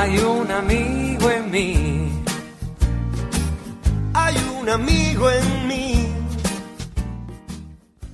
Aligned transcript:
Hay 0.00 0.16
un 0.16 0.50
amigo 0.50 1.30
en 1.30 1.50
mí. 1.50 2.10
Hay 4.14 4.34
un 4.58 4.66
amigo 4.66 5.30
en 5.30 5.68
mí. 5.68 6.08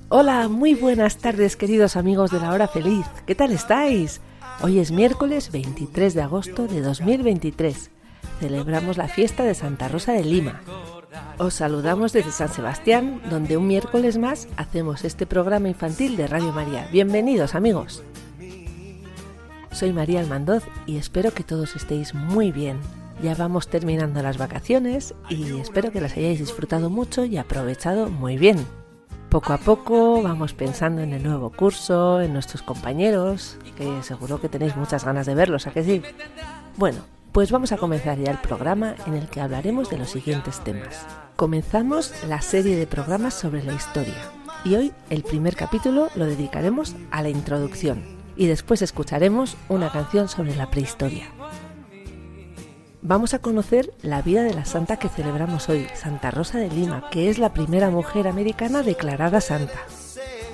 Hola, 0.09 0.49
muy 0.49 0.73
buenas 0.73 1.15
tardes 1.19 1.55
queridos 1.55 1.95
amigos 1.95 2.29
de 2.29 2.41
la 2.41 2.51
hora 2.51 2.67
feliz. 2.67 3.05
¿Qué 3.25 3.35
tal 3.35 3.53
estáis? 3.53 4.19
Hoy 4.59 4.79
es 4.79 4.91
miércoles 4.91 5.49
23 5.49 6.13
de 6.13 6.21
agosto 6.23 6.67
de 6.67 6.81
2023. 6.81 7.89
Celebramos 8.41 8.97
la 8.97 9.07
fiesta 9.07 9.45
de 9.45 9.55
Santa 9.55 9.87
Rosa 9.87 10.11
de 10.11 10.25
Lima. 10.25 10.59
Os 11.37 11.53
saludamos 11.53 12.11
desde 12.11 12.33
San 12.33 12.49
Sebastián, 12.49 13.21
donde 13.29 13.55
un 13.55 13.65
miércoles 13.65 14.17
más 14.17 14.49
hacemos 14.57 15.05
este 15.05 15.25
programa 15.25 15.69
infantil 15.69 16.17
de 16.17 16.27
Radio 16.27 16.51
María. 16.51 16.89
Bienvenidos 16.91 17.55
amigos. 17.55 18.03
Soy 19.77 19.93
María 19.93 20.21
Almandoz 20.21 20.63
y 20.87 20.97
espero 20.97 21.35
que 21.35 21.43
todos 21.43 21.75
estéis 21.75 22.15
muy 22.15 22.51
bien. 22.51 22.79
Ya 23.21 23.35
vamos 23.35 23.67
terminando 23.67 24.23
las 24.23 24.39
vacaciones 24.39 25.13
y 25.29 25.59
espero 25.59 25.91
que 25.91 26.01
las 26.01 26.17
hayáis 26.17 26.39
disfrutado 26.39 26.89
mucho 26.89 27.25
y 27.25 27.37
aprovechado 27.37 28.09
muy 28.09 28.39
bien. 28.39 28.57
Poco 29.29 29.53
a 29.53 29.59
poco 29.59 30.23
vamos 30.23 30.55
pensando 30.55 31.03
en 31.03 31.13
el 31.13 31.21
nuevo 31.21 31.51
curso, 31.51 32.21
en 32.21 32.33
nuestros 32.33 32.63
compañeros, 32.63 33.59
que 33.77 34.01
seguro 34.01 34.41
que 34.41 34.49
tenéis 34.49 34.75
muchas 34.75 35.05
ganas 35.05 35.27
de 35.27 35.35
verlos, 35.35 35.67
¿a 35.67 35.71
que 35.71 35.83
sí? 35.83 36.01
Bueno, 36.77 37.01
pues 37.31 37.51
vamos 37.51 37.71
a 37.71 37.77
comenzar 37.77 38.17
ya 38.17 38.31
el 38.31 38.39
programa 38.39 38.95
en 39.05 39.13
el 39.13 39.27
que 39.27 39.41
hablaremos 39.41 39.91
de 39.91 39.99
los 39.99 40.09
siguientes 40.09 40.59
temas. 40.63 41.05
Comenzamos 41.35 42.15
la 42.27 42.41
serie 42.41 42.77
de 42.77 42.87
programas 42.87 43.35
sobre 43.35 43.63
la 43.63 43.73
historia 43.73 44.31
y 44.65 44.73
hoy 44.73 44.91
el 45.11 45.21
primer 45.21 45.55
capítulo 45.55 46.07
lo 46.15 46.25
dedicaremos 46.25 46.95
a 47.11 47.21
la 47.21 47.29
introducción 47.29 48.16
y 48.37 48.47
después 48.47 48.81
escucharemos 48.81 49.57
una 49.67 49.91
canción 49.91 50.29
sobre 50.29 50.55
la 50.55 50.69
prehistoria. 50.69 51.25
Vamos 53.01 53.33
a 53.33 53.39
conocer 53.39 53.93
la 54.01 54.21
vida 54.21 54.43
de 54.43 54.53
la 54.53 54.65
santa 54.65 54.97
que 54.97 55.09
celebramos 55.09 55.69
hoy, 55.69 55.87
Santa 55.95 56.31
Rosa 56.31 56.57
de 56.57 56.69
Lima, 56.69 57.09
que 57.09 57.29
es 57.29 57.37
la 57.37 57.53
primera 57.53 57.89
mujer 57.89 58.27
americana 58.27 58.83
declarada 58.83 59.41
santa. 59.41 59.79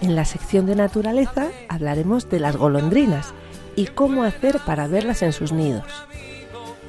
En 0.02 0.16
la 0.16 0.26
sección 0.26 0.66
de 0.66 0.76
naturaleza 0.76 1.48
hablaremos 1.70 2.30
de 2.30 2.40
las 2.40 2.58
golondrinas 2.58 3.34
y 3.76 3.88
cómo 3.88 4.24
hacer 4.24 4.60
para 4.66 4.88
verlas 4.88 5.22
en 5.22 5.34
sus 5.34 5.52
nidos. 5.52 5.86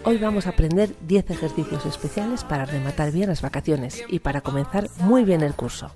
Hoy 0.05 0.19
vamos 0.19 0.47
a 0.47 0.51
aprender 0.51 0.95
10 1.06 1.31
ejercicios 1.31 1.86
especiales 1.86 2.45
para 2.45 2.67
rematar 2.67 3.11
bien 3.11 3.29
las 3.29 3.41
vacaciones 3.41 4.05
y 4.08 4.19
para 4.19 4.42
comenzar 4.42 4.91
muy 4.98 5.25
bien 5.25 5.41
el 5.41 5.55
curso. 5.55 5.92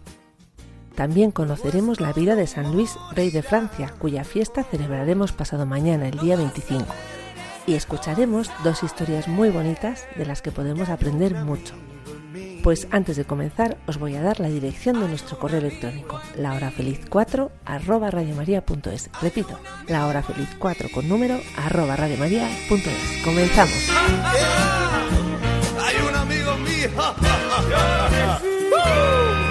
También 0.99 1.31
conoceremos 1.31 2.01
la 2.01 2.13
vida 2.13 2.35
de 2.35 2.49
San 2.49 2.73
Luis, 2.73 2.97
rey 3.13 3.31
de 3.31 3.45
Francia, 3.45 3.95
cuya 4.01 4.25
fiesta 4.25 4.65
celebraremos 4.65 5.31
pasado 5.31 5.65
mañana, 5.65 6.09
el 6.09 6.19
día 6.19 6.37
25. 6.37 6.85
Y 7.69 7.75
escucharemos 7.75 8.51
dos 8.65 8.83
historias 8.83 9.29
muy 9.29 9.51
bonitas 9.51 10.09
de 10.17 10.27
las 10.27 10.43
que 10.43 10.51
podemos 10.51 10.89
aprender 10.89 11.37
mucho. 11.37 11.77
Pues 12.65 12.89
antes 12.91 13.17
de 13.17 13.25
comenzar 13.25 13.79
os 13.87 13.99
voy 14.01 14.17
a 14.17 14.23
dar 14.23 14.41
la 14.41 14.49
dirección 14.49 14.99
de 14.99 15.07
nuestro 15.07 15.39
correo 15.39 15.61
electrónico, 15.61 16.21
lahorafeliz4 16.37 17.49
arroba 17.65 18.11
radiomaria.es. 18.11 19.11
Repito, 19.23 19.57
lahorafeliz4 19.87 20.91
con 20.91 21.09
número 21.09 21.39
arroba 21.57 21.95
radiomaria.es. 21.95 23.23
Comenzamos. 23.25 23.89
Hay 25.81 25.95
un 26.09 26.15
amigo 26.17 26.57
mío. 26.57 26.91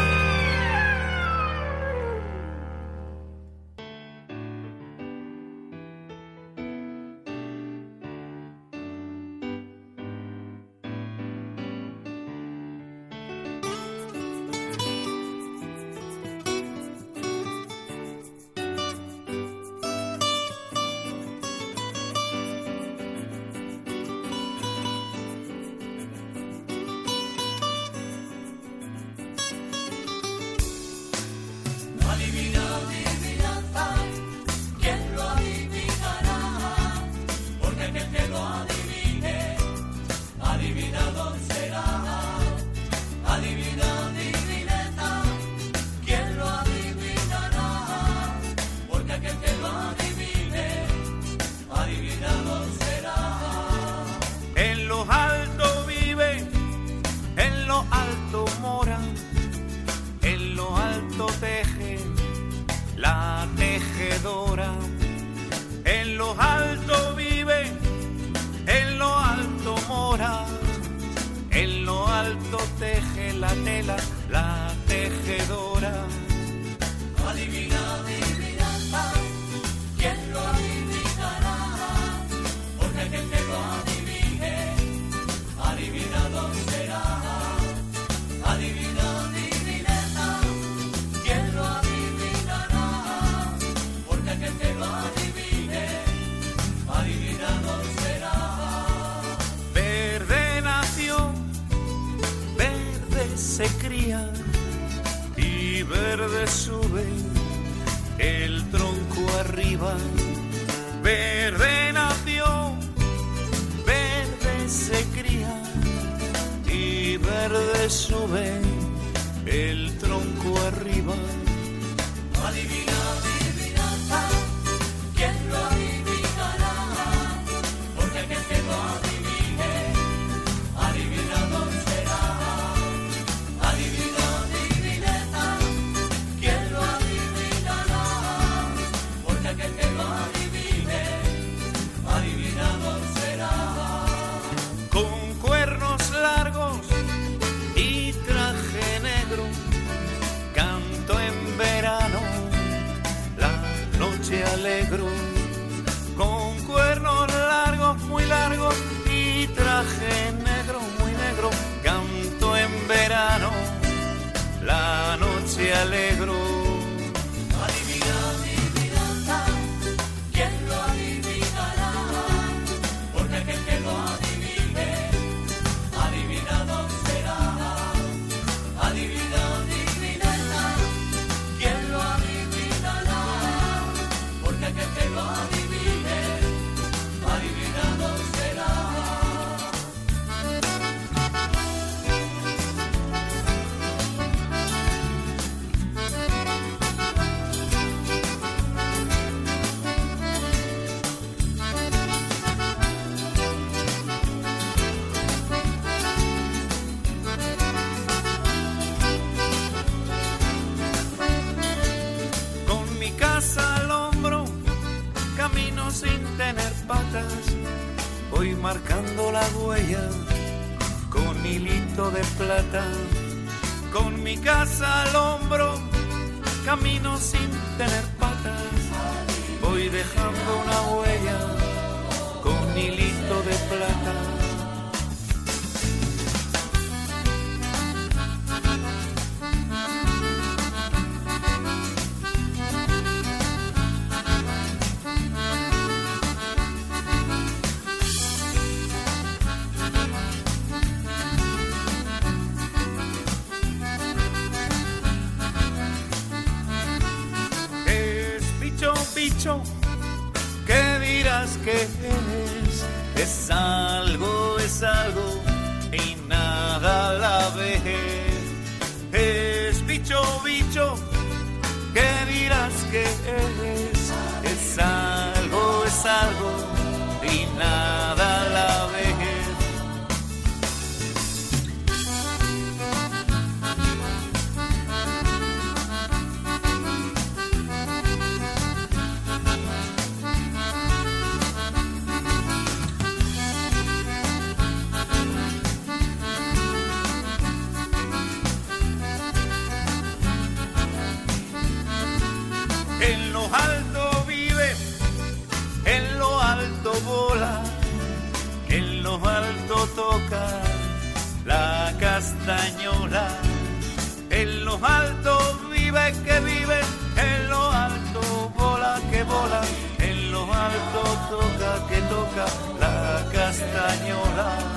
En 314.29 314.63
lo 314.63 314.79
alto 314.81 315.59
vive 315.69 316.13
que 316.23 316.39
vive, 316.39 316.79
en 317.17 317.49
lo 317.49 317.69
alto 317.69 318.21
vola 318.55 319.01
que 319.11 319.21
vola, 319.23 319.61
en 319.99 320.31
lo 320.31 320.43
alto 320.43 321.01
toca 321.29 321.87
que 321.89 321.99
toca 322.03 322.45
la 322.79 323.25
castañola. 323.33 324.76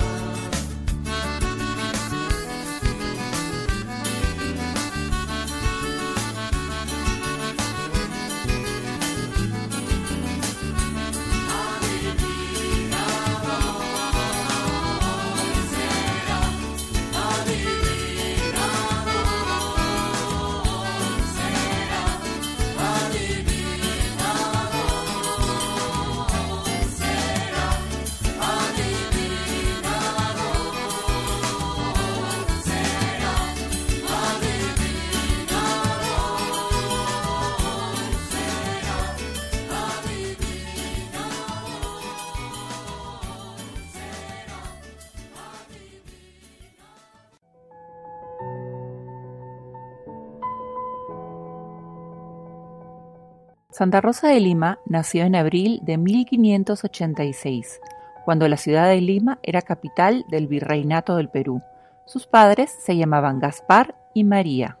Santa 53.81 53.99
Rosa 53.99 54.27
de 54.27 54.39
Lima 54.39 54.77
nació 54.85 55.23
en 55.23 55.35
abril 55.35 55.79
de 55.81 55.97
1586, 55.97 57.81
cuando 58.23 58.47
la 58.47 58.57
ciudad 58.57 58.87
de 58.87 59.01
Lima 59.01 59.39
era 59.41 59.63
capital 59.63 60.23
del 60.29 60.45
Virreinato 60.45 61.15
del 61.15 61.29
Perú. 61.29 61.63
Sus 62.05 62.27
padres 62.27 62.69
se 62.69 62.95
llamaban 62.95 63.39
Gaspar 63.39 63.95
y 64.13 64.23
María. 64.23 64.77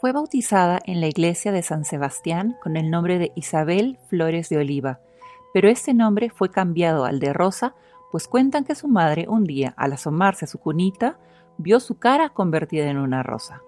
Fue 0.00 0.10
bautizada 0.10 0.80
en 0.86 1.00
la 1.00 1.06
iglesia 1.06 1.52
de 1.52 1.62
San 1.62 1.84
Sebastián 1.84 2.56
con 2.60 2.76
el 2.76 2.90
nombre 2.90 3.20
de 3.20 3.30
Isabel 3.36 3.96
Flores 4.08 4.48
de 4.48 4.56
Oliva, 4.56 4.98
pero 5.54 5.68
este 5.68 5.94
nombre 5.94 6.30
fue 6.30 6.50
cambiado 6.50 7.04
al 7.04 7.20
de 7.20 7.32
Rosa, 7.32 7.76
pues 8.10 8.26
cuentan 8.26 8.64
que 8.64 8.74
su 8.74 8.88
madre 8.88 9.26
un 9.28 9.44
día, 9.44 9.72
al 9.76 9.92
asomarse 9.92 10.46
a 10.46 10.48
su 10.48 10.58
cunita, 10.58 11.16
vio 11.58 11.78
su 11.78 11.96
cara 11.96 12.30
convertida 12.30 12.90
en 12.90 12.98
una 12.98 13.22
rosa. 13.22 13.62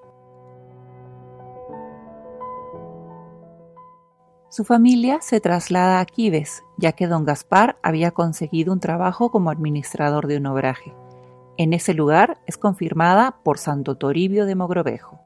Su 4.54 4.62
familia 4.62 5.18
se 5.20 5.40
traslada 5.40 5.98
a 5.98 6.04
Quibes, 6.04 6.62
ya 6.76 6.92
que 6.92 7.08
don 7.08 7.24
Gaspar 7.24 7.76
había 7.82 8.12
conseguido 8.12 8.72
un 8.72 8.78
trabajo 8.78 9.32
como 9.32 9.50
administrador 9.50 10.28
de 10.28 10.36
un 10.36 10.46
obraje. 10.46 10.94
En 11.56 11.72
ese 11.72 11.92
lugar 11.92 12.38
es 12.46 12.56
confirmada 12.56 13.38
por 13.42 13.58
Santo 13.58 13.96
Toribio 13.96 14.46
de 14.46 14.54
Mogrovejo. 14.54 15.18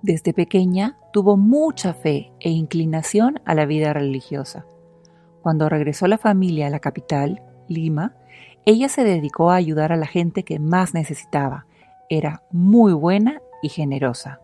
Desde 0.00 0.32
pequeña 0.32 0.96
tuvo 1.12 1.36
mucha 1.36 1.92
fe 1.92 2.32
e 2.40 2.48
inclinación 2.48 3.38
a 3.44 3.54
la 3.54 3.66
vida 3.66 3.92
religiosa. 3.92 4.64
Cuando 5.42 5.68
regresó 5.68 6.06
la 6.06 6.16
familia 6.16 6.68
a 6.68 6.70
la 6.70 6.78
capital, 6.78 7.42
Lima, 7.68 8.14
ella 8.66 8.88
se 8.88 9.04
dedicó 9.04 9.50
a 9.50 9.56
ayudar 9.56 9.92
a 9.92 9.96
la 9.96 10.06
gente 10.06 10.42
que 10.42 10.58
más 10.58 10.94
necesitaba. 10.94 11.66
Era 12.08 12.42
muy 12.50 12.92
buena 12.92 13.40
y 13.62 13.68
generosa. 13.68 14.40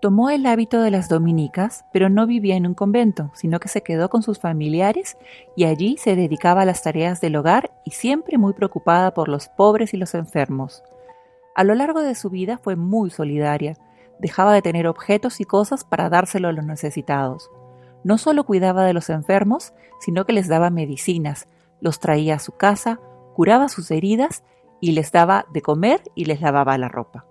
Tomó 0.00 0.30
el 0.30 0.46
hábito 0.46 0.80
de 0.80 0.92
las 0.92 1.08
dominicas, 1.08 1.84
pero 1.92 2.08
no 2.08 2.28
vivía 2.28 2.54
en 2.54 2.68
un 2.68 2.74
convento, 2.74 3.32
sino 3.34 3.58
que 3.58 3.66
se 3.66 3.82
quedó 3.82 4.08
con 4.08 4.22
sus 4.22 4.38
familiares 4.38 5.18
y 5.56 5.64
allí 5.64 5.96
se 5.98 6.14
dedicaba 6.14 6.62
a 6.62 6.64
las 6.64 6.82
tareas 6.82 7.20
del 7.20 7.34
hogar 7.34 7.72
y 7.84 7.90
siempre 7.90 8.38
muy 8.38 8.52
preocupada 8.52 9.12
por 9.12 9.28
los 9.28 9.48
pobres 9.48 9.94
y 9.94 9.96
los 9.96 10.14
enfermos. 10.14 10.84
A 11.56 11.64
lo 11.64 11.74
largo 11.74 12.00
de 12.02 12.14
su 12.14 12.30
vida 12.30 12.58
fue 12.58 12.76
muy 12.76 13.10
solidaria. 13.10 13.74
Dejaba 14.18 14.52
de 14.52 14.62
tener 14.62 14.86
objetos 14.86 15.40
y 15.40 15.44
cosas 15.44 15.84
para 15.84 16.08
dárselo 16.08 16.48
a 16.48 16.52
los 16.52 16.64
necesitados. 16.64 17.50
No 18.04 18.18
solo 18.18 18.44
cuidaba 18.44 18.84
de 18.84 18.94
los 18.94 19.10
enfermos, 19.10 19.72
sino 20.00 20.24
que 20.24 20.32
les 20.32 20.48
daba 20.48 20.70
medicinas, 20.70 21.48
los 21.80 22.00
traía 22.00 22.36
a 22.36 22.38
su 22.38 22.52
casa, 22.52 23.00
curaba 23.34 23.68
sus 23.68 23.90
heridas 23.90 24.44
y 24.80 24.92
les 24.92 25.12
daba 25.12 25.46
de 25.52 25.62
comer 25.62 26.02
y 26.14 26.24
les 26.24 26.40
lavaba 26.40 26.78
la 26.78 26.88
ropa. 26.88 27.24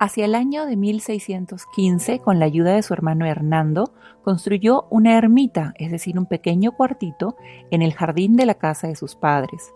Hacia 0.00 0.26
el 0.26 0.36
año 0.36 0.64
de 0.64 0.76
1615, 0.76 2.20
con 2.20 2.38
la 2.38 2.44
ayuda 2.44 2.72
de 2.72 2.84
su 2.84 2.94
hermano 2.94 3.26
Hernando, 3.26 3.92
construyó 4.22 4.86
una 4.90 5.18
ermita, 5.18 5.74
es 5.76 5.90
decir, 5.90 6.18
un 6.18 6.26
pequeño 6.26 6.72
cuartito, 6.72 7.36
en 7.72 7.82
el 7.82 7.94
jardín 7.94 8.36
de 8.36 8.46
la 8.46 8.54
casa 8.54 8.86
de 8.86 8.94
sus 8.94 9.16
padres. 9.16 9.72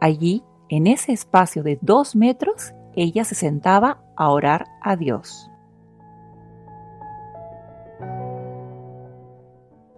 Allí, 0.00 0.42
en 0.68 0.86
ese 0.86 1.12
espacio 1.12 1.62
de 1.62 1.78
dos 1.80 2.16
metros, 2.16 2.74
ella 2.94 3.24
se 3.24 3.34
sentaba 3.34 4.02
a 4.16 4.30
orar 4.30 4.66
a 4.82 4.96
Dios. 4.96 5.50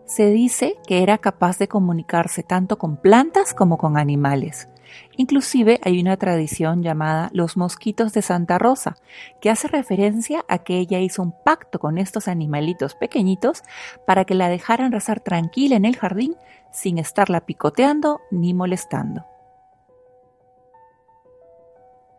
Se 0.05 0.31
dice 0.31 0.77
que 0.87 1.03
era 1.03 1.19
capaz 1.19 1.59
de 1.59 1.69
comunicarse 1.69 2.43
tanto 2.43 2.79
con 2.79 2.97
plantas 2.97 3.53
como 3.55 3.77
con 3.77 3.99
animales. 3.99 4.69
Inclusive 5.17 5.81
hay 5.85 6.01
una 6.01 6.17
tradición 6.17 6.83
llamada 6.83 7.29
los 7.35 7.59
mosquitos 7.59 8.15
de 8.15 8.23
Santa 8.23 8.59
Rosa, 8.59 8.97
que 9.41 9.51
hace 9.51 9.69
referencia 9.69 10.47
a 10.49 10.59
que 10.59 10.79
ella 10.79 10.99
hizo 10.99 11.23
un 11.23 11.35
pacto 11.45 11.79
con 11.79 11.99
estos 11.99 12.27
animalitos 12.27 12.95
pequeñitos 12.95 13.63
para 14.07 14.25
que 14.25 14.35
la 14.35 14.49
dejaran 14.49 14.93
rezar 14.93 15.21
tranquila 15.21 15.77
en 15.77 15.85
el 15.85 15.97
jardín 15.97 16.37
sin 16.73 16.99
estarla 16.99 17.43
picoteando 17.43 18.21
ni 18.31 18.55
molestando. 18.55 19.27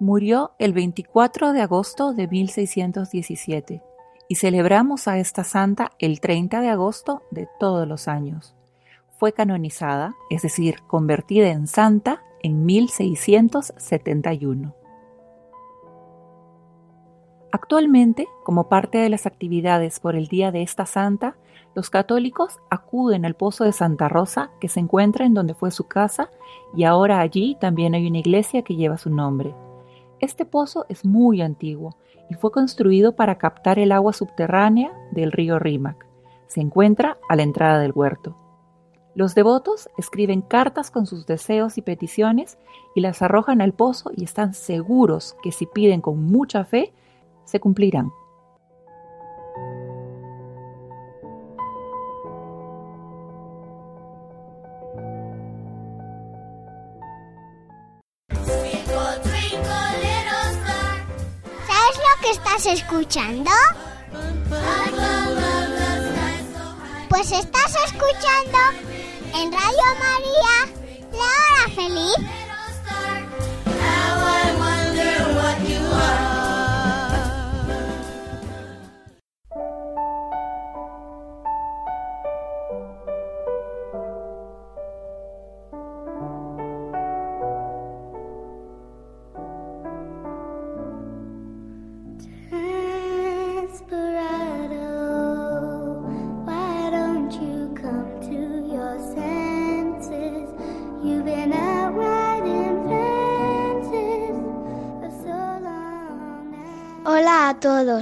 Murió 0.01 0.53
el 0.60 0.72
24 0.72 1.51
de 1.51 1.62
agosto 1.62 2.13
de 2.13 2.29
1617 2.29 3.84
y 4.29 4.36
celebramos 4.36 5.10
a 5.10 5.18
esta 5.18 5.44
santa 5.44 5.91
el 6.00 6.22
30 6.22 6.62
de 6.62 6.70
agosto 6.70 7.24
de 7.32 7.50
todos 7.60 7.86
los 7.86 8.08
años. 8.08 8.56
Fue 9.18 9.34
canonizada, 9.34 10.15
es 10.29 10.44
decir, 10.44 10.77
convertida 10.88 11.50
en 11.50 11.68
santa 11.68 12.24
en 12.41 12.65
1671. 12.65 14.74
Actualmente, 17.51 18.25
como 18.46 18.70
parte 18.70 19.00
de 19.00 19.10
las 19.10 19.25
actividades 19.25 20.00
por 20.00 20.15
el 20.15 20.27
día 20.27 20.53
de 20.53 20.62
esta 20.62 20.86
santa, 20.86 21.36
los 21.75 21.89
católicos 21.89 22.60
acuden 22.70 23.25
al 23.25 23.36
Pozo 23.36 23.65
de 23.65 23.74
Santa 23.74 24.08
Rosa, 24.08 24.50
que 24.62 24.70
se 24.70 24.79
encuentra 24.79 25.25
en 25.25 25.34
donde 25.34 25.56
fue 25.56 25.72
su 25.72 25.89
casa, 25.89 26.29
y 26.74 26.86
ahora 26.86 27.20
allí 27.20 27.58
también 27.60 27.96
hay 27.96 28.08
una 28.08 28.20
iglesia 28.20 28.62
que 28.62 28.77
lleva 28.77 28.98
su 28.98 29.10
nombre. 29.10 29.53
Este 30.21 30.45
pozo 30.45 30.85
es 30.89 31.05
muy 31.05 31.41
antiguo 31.41 31.95
y 32.29 32.33
fue 32.33 32.51
construido 32.51 33.15
para 33.15 33.38
captar 33.38 33.79
el 33.79 33.91
agua 33.91 34.13
subterránea 34.13 34.91
del 35.11 35.31
río 35.31 35.59
Rímac. 35.59 36.05
Se 36.47 36.59
encuentra 36.61 37.17
a 37.29 37.35
la 37.35 37.43
entrada 37.43 37.79
del 37.79 37.93
huerto. 37.95 38.35
Los 39.15 39.33
devotos 39.33 39.89
escriben 39.97 40.41
cartas 40.41 40.91
con 40.91 41.05
sus 41.05 41.25
deseos 41.25 41.77
y 41.77 41.81
peticiones 41.81 42.57
y 42.95 43.01
las 43.01 43.21
arrojan 43.21 43.61
al 43.61 43.73
pozo 43.73 44.11
y 44.15 44.23
están 44.23 44.53
seguros 44.53 45.35
que 45.41 45.51
si 45.51 45.65
piden 45.65 46.01
con 46.01 46.23
mucha 46.23 46.65
fe, 46.65 46.93
se 47.45 47.59
cumplirán. 47.59 48.11
Que 62.29 62.36
estás 62.36 62.65
escuchando? 62.67 63.50
Pues 67.09 67.31
estás 67.31 67.75
escuchando 67.86 68.59
en 69.36 69.51
Radio 69.51 69.86
María 70.00 70.55
La 71.12 71.24
Hora 71.24 71.75
Feliz. 71.75 72.38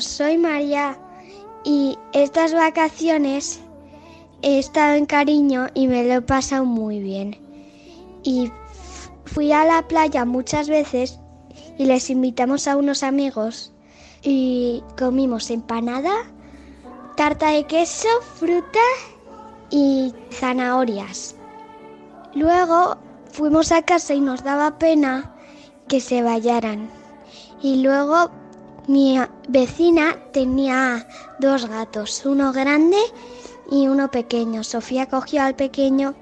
Soy 0.01 0.37
María 0.37 0.97
y 1.63 1.97
estas 2.13 2.53
vacaciones 2.53 3.59
he 4.41 4.59
estado 4.59 4.95
en 4.95 5.05
cariño 5.05 5.67
y 5.73 5.87
me 5.87 6.03
lo 6.03 6.13
he 6.15 6.21
pasado 6.21 6.65
muy 6.65 6.99
bien. 6.99 7.37
Y 8.23 8.51
fui 9.25 9.51
a 9.51 9.65
la 9.65 9.87
playa 9.87 10.25
muchas 10.25 10.69
veces 10.69 11.19
y 11.77 11.85
les 11.85 12.09
invitamos 12.09 12.67
a 12.67 12.77
unos 12.77 13.03
amigos 13.03 13.73
y 14.23 14.83
comimos 14.97 15.49
empanada, 15.49 16.13
tarta 17.15 17.51
de 17.51 17.65
queso, 17.65 18.07
fruta 18.35 18.79
y 19.69 20.13
zanahorias. 20.31 21.35
Luego 22.33 22.97
fuimos 23.31 23.71
a 23.71 23.81
casa 23.81 24.13
y 24.13 24.21
nos 24.21 24.43
daba 24.43 24.77
pena 24.77 25.33
que 25.87 26.01
se 26.01 26.21
vayaran. 26.21 26.89
Y 27.61 27.81
luego 27.81 28.29
mi 28.87 29.19
vecina 29.49 30.15
tenía 30.31 31.05
dos 31.39 31.67
gatos, 31.67 32.25
uno 32.25 32.53
grande 32.53 32.97
y 33.69 33.87
uno 33.89 34.09
pequeño. 34.09 34.63
Sofía 34.63 35.07
cogió 35.07 35.43
al 35.43 35.55
pequeño 35.55 36.15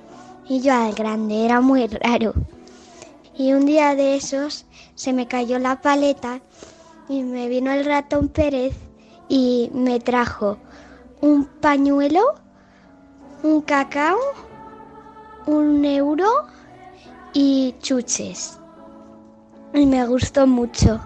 y 0.50 0.62
yo 0.62 0.74
al 0.74 0.94
grande, 0.94 1.46
era 1.46 1.62
muy 1.62 1.86
raro. 1.86 2.34
Y 3.38 3.54
un 3.54 3.68
día 3.68 3.94
de 3.94 4.16
esos 4.16 4.66
se 4.96 5.14
me 5.14 5.28
cayó 5.28 5.60
la 5.60 5.82
paleta 5.82 6.42
y 7.08 7.22
me 7.22 7.48
vino 7.50 7.72
el 7.72 7.86
ratón 7.86 8.30
Pérez 8.30 8.74
y 9.30 9.70
me 9.74 10.00
trajo 10.00 10.58
un 11.22 11.46
pañuelo, 11.46 12.34
un 13.44 13.62
cacao, 13.62 14.18
un 15.46 15.86
euro 15.86 16.48
y 17.34 17.76
chuches. 17.80 18.58
Y 19.74 19.86
me 19.86 20.08
gustó 20.08 20.48
mucho. 20.48 21.00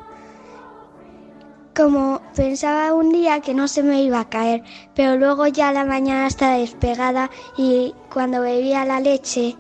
Como 1.80 2.22
pensaba 2.36 2.94
un 2.94 3.14
día 3.14 3.40
que 3.40 3.54
no 3.54 3.70
se 3.70 3.84
me 3.84 4.04
iba 4.04 4.20
a 4.20 4.30
caer, 4.30 4.64
pero 4.96 5.16
luego 5.16 5.48
ya 5.48 5.72
la 5.72 5.86
mañana 5.86 6.28
estaba 6.28 6.58
despegada 6.58 7.32
y 7.56 7.96
cuando 8.14 8.42
bebía 8.42 8.84
la 8.84 9.00
leche 9.00 9.56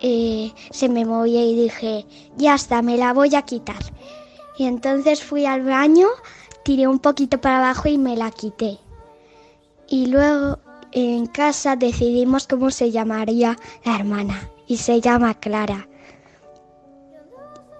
eh, 0.00 0.52
se 0.70 0.90
me 0.90 1.06
movía 1.06 1.42
y 1.42 1.58
dije, 1.58 2.04
ya 2.36 2.54
está, 2.54 2.82
me 2.82 2.98
la 2.98 3.14
voy 3.14 3.34
a 3.34 3.46
quitar. 3.46 3.82
Y 4.58 4.66
entonces 4.66 5.24
fui 5.24 5.46
al 5.46 5.62
baño, 5.62 6.08
tiré 6.64 6.86
un 6.86 6.98
poquito 6.98 7.40
para 7.40 7.60
abajo 7.60 7.88
y 7.88 7.96
me 7.96 8.14
la 8.14 8.30
quité. 8.30 8.76
Y 9.88 10.04
luego 10.04 10.58
en 10.92 11.24
casa 11.24 11.76
decidimos 11.76 12.46
cómo 12.46 12.70
se 12.70 12.90
llamaría 12.90 13.56
la 13.86 13.96
hermana. 13.96 14.50
Y 14.66 14.76
se 14.76 15.00
llama 15.00 15.32
Clara. 15.32 15.88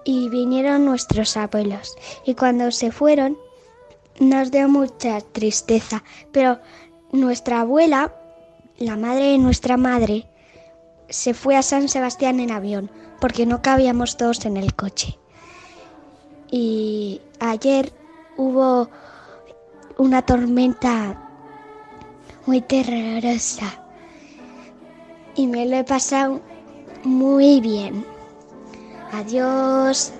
Y 0.05 0.27
vinieron 0.29 0.85
nuestros 0.85 1.37
abuelos. 1.37 1.95
Y 2.25 2.33
cuando 2.33 2.71
se 2.71 2.91
fueron, 2.91 3.37
nos 4.19 4.51
dio 4.51 4.69
mucha 4.69 5.21
tristeza. 5.21 6.03
Pero 6.31 6.59
nuestra 7.11 7.61
abuela, 7.61 8.13
la 8.77 8.95
madre 8.95 9.31
de 9.31 9.37
nuestra 9.37 9.77
madre, 9.77 10.27
se 11.09 11.33
fue 11.33 11.55
a 11.55 11.63
San 11.63 11.89
Sebastián 11.89 12.39
en 12.39 12.51
avión, 12.51 12.91
porque 13.19 13.45
no 13.45 13.61
cabíamos 13.61 14.17
todos 14.17 14.45
en 14.45 14.57
el 14.57 14.75
coche. 14.75 15.17
Y 16.51 17.21
ayer 17.39 17.93
hubo 18.37 18.89
una 19.97 20.21
tormenta 20.21 21.29
muy 22.45 22.61
terrorosa 22.61 23.83
y 25.35 25.47
me 25.47 25.65
lo 25.65 25.77
he 25.77 25.83
pasado 25.83 26.41
muy 27.03 27.61
bien. 27.61 28.05
Adiós. 29.11 30.13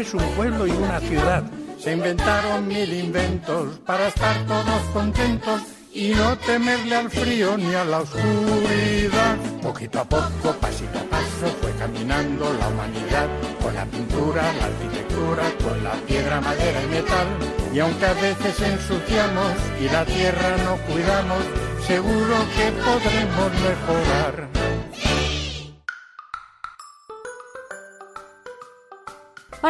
Después 0.00 0.14
un 0.14 0.34
pueblo 0.34 0.66
y 0.66 0.70
una 0.70 1.00
ciudad. 1.00 1.42
Se 1.78 1.92
inventaron 1.92 2.66
mil 2.66 2.92
inventos 2.92 3.78
para 3.84 4.08
estar 4.08 4.34
todos 4.46 4.82
contentos 4.92 5.62
y 5.92 6.10
no 6.10 6.36
temerle 6.38 6.96
al 6.96 7.10
frío 7.10 7.56
ni 7.58 7.74
a 7.74 7.84
la 7.84 8.00
oscuridad. 8.00 9.36
Poquito 9.62 10.00
a 10.00 10.04
poco, 10.04 10.54
pasito 10.60 10.98
a 10.98 11.02
paso, 11.04 11.46
fue 11.60 11.72
caminando 11.78 12.52
la 12.58 12.68
humanidad 12.68 13.28
con 13.62 13.74
la 13.74 13.84
pintura, 13.86 14.42
la 14.54 14.64
arquitectura, 14.66 15.42
con 15.62 15.84
la 15.84 15.92
piedra, 16.06 16.40
madera 16.40 16.82
y 16.82 16.86
metal. 16.86 17.26
Y 17.74 17.78
aunque 17.80 18.06
a 18.06 18.14
veces 18.14 18.60
ensuciamos 18.60 19.52
y 19.80 19.88
la 19.88 20.04
tierra 20.04 20.56
no 20.64 20.76
cuidamos, 20.92 21.42
seguro 21.86 22.36
que 22.56 22.72
podremos 22.72 23.52
mejorar. 23.52 24.59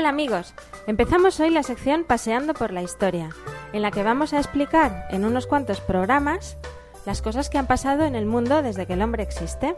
Hola 0.01 0.09
amigos, 0.09 0.55
empezamos 0.87 1.39
hoy 1.41 1.51
la 1.51 1.63
sección 1.63 2.05
Paseando 2.05 2.55
por 2.55 2.73
la 2.73 2.81
Historia, 2.81 3.29
en 3.75 3.83
la 3.83 3.91
que 3.91 4.03
vamos 4.03 4.33
a 4.33 4.39
explicar 4.39 5.07
en 5.11 5.27
unos 5.27 5.47
cuantos 5.47 5.83
programas 5.83 6.57
las 7.05 7.21
cosas 7.21 7.51
que 7.51 7.59
han 7.59 7.67
pasado 7.67 8.07
en 8.07 8.15
el 8.15 8.25
mundo 8.25 8.63
desde 8.63 8.87
que 8.87 8.95
el 8.95 9.03
hombre 9.03 9.23
existe. 9.23 9.77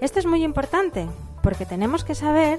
Esto 0.00 0.18
es 0.18 0.24
muy 0.24 0.42
importante 0.44 1.06
porque 1.42 1.66
tenemos 1.66 2.04
que 2.04 2.14
saber 2.14 2.58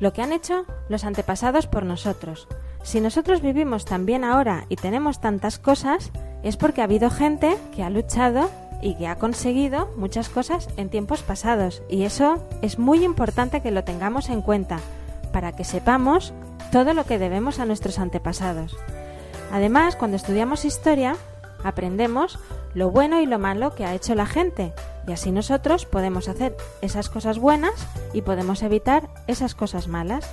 lo 0.00 0.14
que 0.14 0.22
han 0.22 0.32
hecho 0.32 0.64
los 0.88 1.04
antepasados 1.04 1.66
por 1.66 1.84
nosotros. 1.84 2.48
Si 2.82 3.02
nosotros 3.02 3.42
vivimos 3.42 3.84
tan 3.84 4.06
bien 4.06 4.24
ahora 4.24 4.64
y 4.70 4.76
tenemos 4.76 5.20
tantas 5.20 5.58
cosas, 5.58 6.12
es 6.42 6.56
porque 6.56 6.80
ha 6.80 6.84
habido 6.84 7.10
gente 7.10 7.58
que 7.76 7.82
ha 7.82 7.90
luchado 7.90 8.48
y 8.80 8.94
que 8.94 9.06
ha 9.06 9.16
conseguido 9.16 9.90
muchas 9.98 10.30
cosas 10.30 10.70
en 10.78 10.88
tiempos 10.88 11.22
pasados. 11.22 11.82
Y 11.90 12.04
eso 12.04 12.42
es 12.62 12.78
muy 12.78 13.04
importante 13.04 13.60
que 13.60 13.70
lo 13.70 13.84
tengamos 13.84 14.30
en 14.30 14.40
cuenta 14.40 14.80
para 15.32 15.52
que 15.52 15.64
sepamos 15.64 16.32
todo 16.70 16.94
lo 16.94 17.04
que 17.04 17.18
debemos 17.18 17.58
a 17.58 17.66
nuestros 17.66 17.98
antepasados. 17.98 18.76
Además, 19.52 19.96
cuando 19.96 20.16
estudiamos 20.16 20.64
historia, 20.64 21.16
aprendemos 21.64 22.38
lo 22.74 22.90
bueno 22.90 23.20
y 23.20 23.26
lo 23.26 23.38
malo 23.38 23.74
que 23.74 23.84
ha 23.84 23.94
hecho 23.94 24.14
la 24.14 24.26
gente, 24.26 24.72
y 25.06 25.12
así 25.12 25.32
nosotros 25.32 25.84
podemos 25.84 26.28
hacer 26.28 26.56
esas 26.80 27.08
cosas 27.08 27.38
buenas 27.38 27.86
y 28.12 28.22
podemos 28.22 28.62
evitar 28.62 29.08
esas 29.26 29.54
cosas 29.54 29.88
malas. 29.88 30.28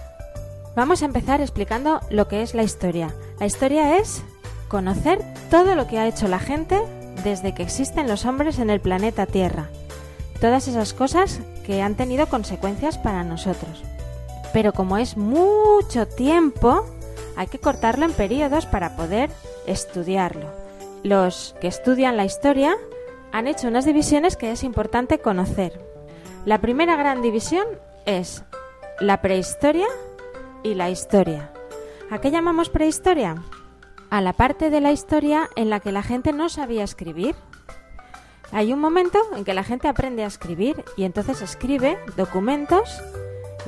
Vamos 0.75 1.01
a 1.01 1.06
empezar 1.06 1.41
explicando 1.41 2.00
lo 2.10 2.27
que 2.27 2.41
es 2.41 2.53
la 2.53 2.63
historia. 2.63 3.13
La 3.39 3.46
historia 3.46 3.98
es 3.98 4.24
conocer 4.68 5.20
todo 5.50 5.75
lo 5.75 5.88
que 5.88 6.00
ha 6.00 6.08
hecho 6.08 6.27
la 6.27 6.39
gente 6.39 6.79
desde 7.24 7.53
que 7.53 7.64
existen 7.64 8.07
los 8.07 8.25
hombres 8.25 8.59
en 8.59 8.70
el 8.70 8.79
planeta 8.79 9.25
Tierra. 9.25 9.70
Todas 10.40 10.68
esas 10.68 10.94
cosas 10.94 11.42
que 11.66 11.81
han 11.81 11.96
tenido 11.96 12.27
consecuencias 12.27 12.98
para 12.98 13.24
nosotros. 13.24 13.83
Pero 14.53 14.74
como 14.74 14.98
es 14.98 15.18
mucho 15.18 16.07
tiempo, 16.07 16.85
hay 17.35 17.48
que 17.48 17.59
cortarlo 17.59 18.05
en 18.05 18.14
periodos 18.14 18.66
para 18.66 18.96
poder 18.96 19.29
estudiarlo. 19.68 20.51
Los 21.03 21.55
que 21.62 21.68
estudian 21.68 22.18
la 22.18 22.25
historia 22.25 22.75
han 23.31 23.48
hecho 23.48 23.68
unas 23.68 23.85
divisiones 23.85 24.35
que 24.35 24.51
es 24.51 24.64
importante 24.64 25.20
conocer. 25.20 25.79
La 26.46 26.59
primera 26.59 26.96
gran 26.96 27.22
división 27.22 27.66
es 28.05 28.44
la 29.00 29.22
prehistoria 29.22 29.88
y 30.64 30.74
la 30.74 30.90
historia. 30.90 31.51
¿A 32.09 32.20
qué 32.20 32.31
llamamos 32.31 32.70
prehistoria? 32.70 33.35
A 34.09 34.22
la 34.22 34.33
parte 34.33 34.70
de 34.70 34.81
la 34.81 34.92
historia 34.92 35.50
en 35.55 35.70
la 35.70 35.79
que 35.79 35.92
la 35.92 36.01
gente 36.01 36.33
no 36.33 36.50
sabía 36.50 36.83
escribir. 36.83 37.35
Hay 38.51 38.74
un 38.74 38.79
momento 38.79 39.20
en 39.35 39.46
que 39.46 39.53
la 39.53 39.64
gente 39.64 39.88
aprende 39.88 40.24
a 40.24 40.27
escribir 40.27 40.83
y 40.98 41.03
entonces 41.03 41.42
escribe 41.44 42.00
documentos 42.18 43.01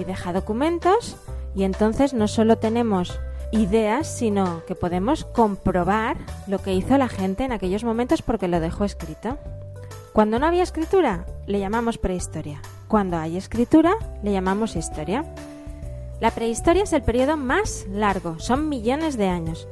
deja 0.04 0.34
documentos 0.34 1.16
y 1.56 1.64
entonces 1.64 2.14
no 2.14 2.28
solo 2.28 2.58
tenemos 2.58 3.20
ideas, 3.52 4.08
sino 4.08 4.66
que 4.66 4.76
podemos 4.76 5.26
comprobar 5.26 6.18
lo 6.48 6.60
que 6.60 6.74
hizo 6.74 6.98
la 6.98 7.10
gente 7.10 7.44
en 7.44 7.52
aquellos 7.52 7.84
momentos 7.84 8.22
porque 8.22 8.48
lo 8.48 8.60
dejó 8.60 8.86
escrito. 8.86 9.38
Cuando 10.14 10.40
no 10.40 10.46
había 10.46 10.64
escritura, 10.64 11.26
le 11.48 11.60
llamamos 11.60 11.98
prehistoria. 11.98 12.62
Cuando 12.88 13.18
hay 13.18 13.38
escritura, 13.38 13.94
le 14.24 14.32
llamamos 14.32 14.76
historia. 14.76 15.26
La 16.20 16.32
prehistoria 16.32 16.84
es 16.84 16.94
el 16.94 17.02
periodo 17.02 17.38
más 17.38 17.86
largo, 17.90 18.40
son 18.40 18.70
millones 18.70 19.18
de 19.18 19.28
años, 19.28 19.68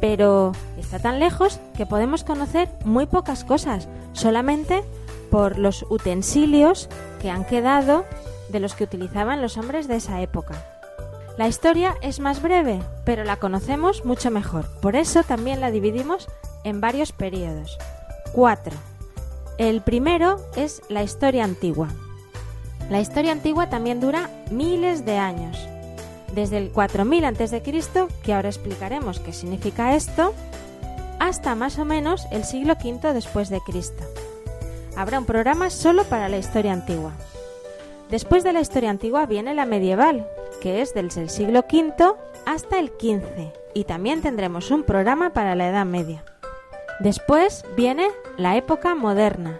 pero 0.00 0.52
está 0.78 0.98
tan 0.98 1.18
lejos 1.18 1.60
que 1.76 1.84
podemos 1.84 2.24
conocer 2.24 2.68
muy 2.84 3.06
pocas 3.06 3.44
cosas, 3.44 3.88
solamente 4.12 4.84
por 5.30 5.58
los 5.58 5.84
utensilios 5.90 6.88
que 7.20 7.30
han 7.30 7.44
quedado 7.44 8.04
de 8.52 8.60
los 8.60 8.74
que 8.74 8.84
utilizaban 8.84 9.42
los 9.42 9.56
hombres 9.56 9.88
de 9.88 9.96
esa 9.96 10.20
época. 10.20 10.54
La 11.38 11.48
historia 11.48 11.96
es 12.02 12.20
más 12.20 12.42
breve, 12.42 12.80
pero 13.04 13.24
la 13.24 13.36
conocemos 13.36 14.04
mucho 14.04 14.30
mejor. 14.30 14.66
Por 14.80 14.96
eso 14.96 15.22
también 15.22 15.60
la 15.60 15.70
dividimos 15.70 16.28
en 16.62 16.80
varios 16.80 17.12
periodos. 17.12 17.78
Cuatro. 18.32 18.76
El 19.58 19.80
primero 19.80 20.36
es 20.56 20.82
la 20.88 21.02
historia 21.02 21.44
antigua. 21.44 21.88
La 22.90 23.00
historia 23.00 23.32
antigua 23.32 23.70
también 23.70 24.00
dura 24.00 24.28
miles 24.50 25.06
de 25.06 25.16
años. 25.16 25.58
Desde 26.34 26.58
el 26.58 26.70
4000 26.70 27.24
a.C., 27.24 27.62
que 28.22 28.34
ahora 28.34 28.48
explicaremos 28.48 29.20
qué 29.20 29.32
significa 29.32 29.94
esto, 29.94 30.34
hasta 31.18 31.54
más 31.54 31.78
o 31.78 31.84
menos 31.84 32.26
el 32.30 32.44
siglo 32.44 32.74
V 32.74 33.14
después 33.14 33.48
de 33.48 33.60
Cristo. 33.60 34.02
Habrá 34.96 35.18
un 35.18 35.24
programa 35.24 35.70
solo 35.70 36.04
para 36.04 36.28
la 36.28 36.38
historia 36.38 36.72
antigua. 36.72 37.12
Después 38.12 38.44
de 38.44 38.52
la 38.52 38.60
historia 38.60 38.90
antigua 38.90 39.24
viene 39.24 39.54
la 39.54 39.64
medieval, 39.64 40.28
que 40.60 40.82
es 40.82 40.92
desde 40.92 41.22
el 41.22 41.30
siglo 41.30 41.60
V 41.60 42.14
hasta 42.44 42.78
el 42.78 42.88
XV, 42.88 43.54
y 43.72 43.84
también 43.84 44.20
tendremos 44.20 44.70
un 44.70 44.82
programa 44.82 45.32
para 45.32 45.54
la 45.54 45.70
Edad 45.70 45.86
Media. 45.86 46.22
Después 47.00 47.64
viene 47.74 48.08
la 48.36 48.54
época 48.58 48.94
moderna, 48.94 49.58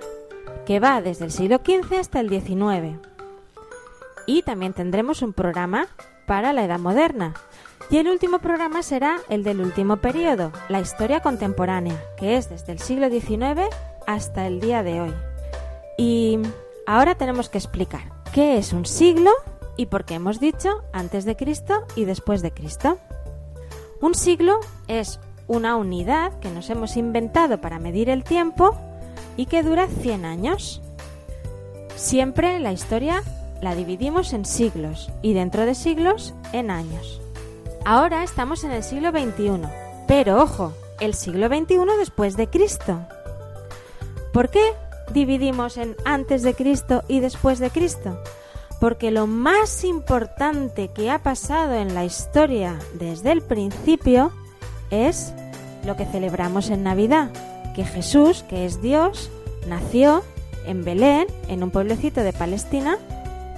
que 0.67 0.81
va 0.81 1.01
desde 1.01 1.25
el 1.25 1.33
siglo 1.33 1.63
XV 1.65 1.99
hasta 1.99 2.21
el 2.21 2.29
XIX. 2.29 2.99
Y 4.27 4.43
también 4.43 4.75
tendremos 4.75 5.23
un 5.23 5.33
programa 5.33 5.87
para 6.27 6.53
la 6.53 6.63
Edad 6.63 6.79
Moderna. 6.79 7.33
Y 7.89 7.97
el 7.97 8.09
último 8.09 8.39
programa 8.41 8.83
será 8.83 9.17
el 9.31 9.45
del 9.45 9.63
último 9.63 9.97
periodo, 9.97 10.53
la 10.69 10.83
historia 10.83 11.21
contemporánea, 11.21 11.97
que 12.19 12.37
es 12.37 12.51
desde 12.51 12.73
el 12.73 12.81
siglo 12.81 13.09
XIX 13.09 13.63
hasta 14.07 14.47
el 14.47 14.61
día 14.61 14.83
de 14.83 15.01
hoy. 15.01 15.15
Y 15.97 16.39
ahora 16.87 17.15
tenemos 17.15 17.49
que 17.49 17.57
explicar 17.57 18.12
qué 18.33 18.57
es 18.57 18.73
un 18.73 18.87
siglo 18.87 19.31
y 19.77 19.87
por 19.87 20.05
qué 20.05 20.15
hemos 20.15 20.41
dicho 20.41 20.83
antes 20.93 21.25
de 21.25 21.37
Cristo 21.37 21.85
y 21.97 22.05
después 22.05 22.43
de 22.43 22.53
Cristo. 22.53 22.99
Un 24.01 24.15
siglo 24.15 24.59
es 24.89 25.21
una 25.47 25.77
unidad 25.77 26.39
que 26.41 26.51
nos 26.51 26.71
hemos 26.71 26.97
inventado 26.97 27.61
para 27.61 27.79
medir 27.79 28.09
el 28.09 28.25
tiempo 28.25 28.75
y 29.37 29.47
que 29.47 29.63
dura 29.63 29.87
100 29.87 30.25
años. 30.25 30.81
Siempre 31.97 32.59
la 32.59 32.73
historia 32.73 33.23
la 33.61 33.75
dividimos 33.75 34.33
en 34.33 34.45
siglos 34.45 35.11
y 35.21 35.35
dentro 35.35 35.67
de 35.67 35.75
siglos 35.75 36.35
en 36.53 36.71
años. 36.71 37.21
Ahora 37.85 38.23
estamos 38.25 38.65
en 38.65 38.73
el 38.73 38.83
siglo 38.83 39.11
XXI, 39.11 39.69
pero 40.09 40.43
ojo, 40.43 40.73
el 41.01 41.15
siglo 41.15 41.49
XXI 41.49 41.99
después 41.99 42.37
de 42.37 42.49
Cristo. 42.49 43.01
¿Por 44.33 44.49
qué 44.49 44.63
dividimos 45.13 45.77
en 45.77 45.97
antes 46.05 46.43
de 46.43 46.55
Cristo 46.55 47.03
y 47.09 47.21
después 47.21 47.59
de 47.59 47.71
Cristo? 47.71 48.19
Porque 48.81 49.11
lo 49.11 49.27
más 49.27 49.85
importante 49.85 50.89
que 50.89 51.11
ha 51.11 51.23
pasado 51.23 51.75
en 51.75 51.95
la 51.95 52.05
historia 52.05 52.79
desde 52.95 53.33
el 53.33 53.43
principio 53.43 54.33
es 54.91 55.33
lo 55.85 55.97
que 55.97 56.07
celebramos 56.07 56.71
en 56.71 56.83
Navidad, 56.83 57.31
que 57.75 57.85
Jesús, 57.85 58.45
que 58.49 58.67
es 58.67 58.83
Dios, 58.83 59.31
nació 59.67 60.23
en 60.67 60.85
Belén, 60.85 61.27
en 61.49 61.63
un 61.63 61.71
pueblecito 61.71 62.23
de 62.23 62.33
Palestina, 62.33 62.99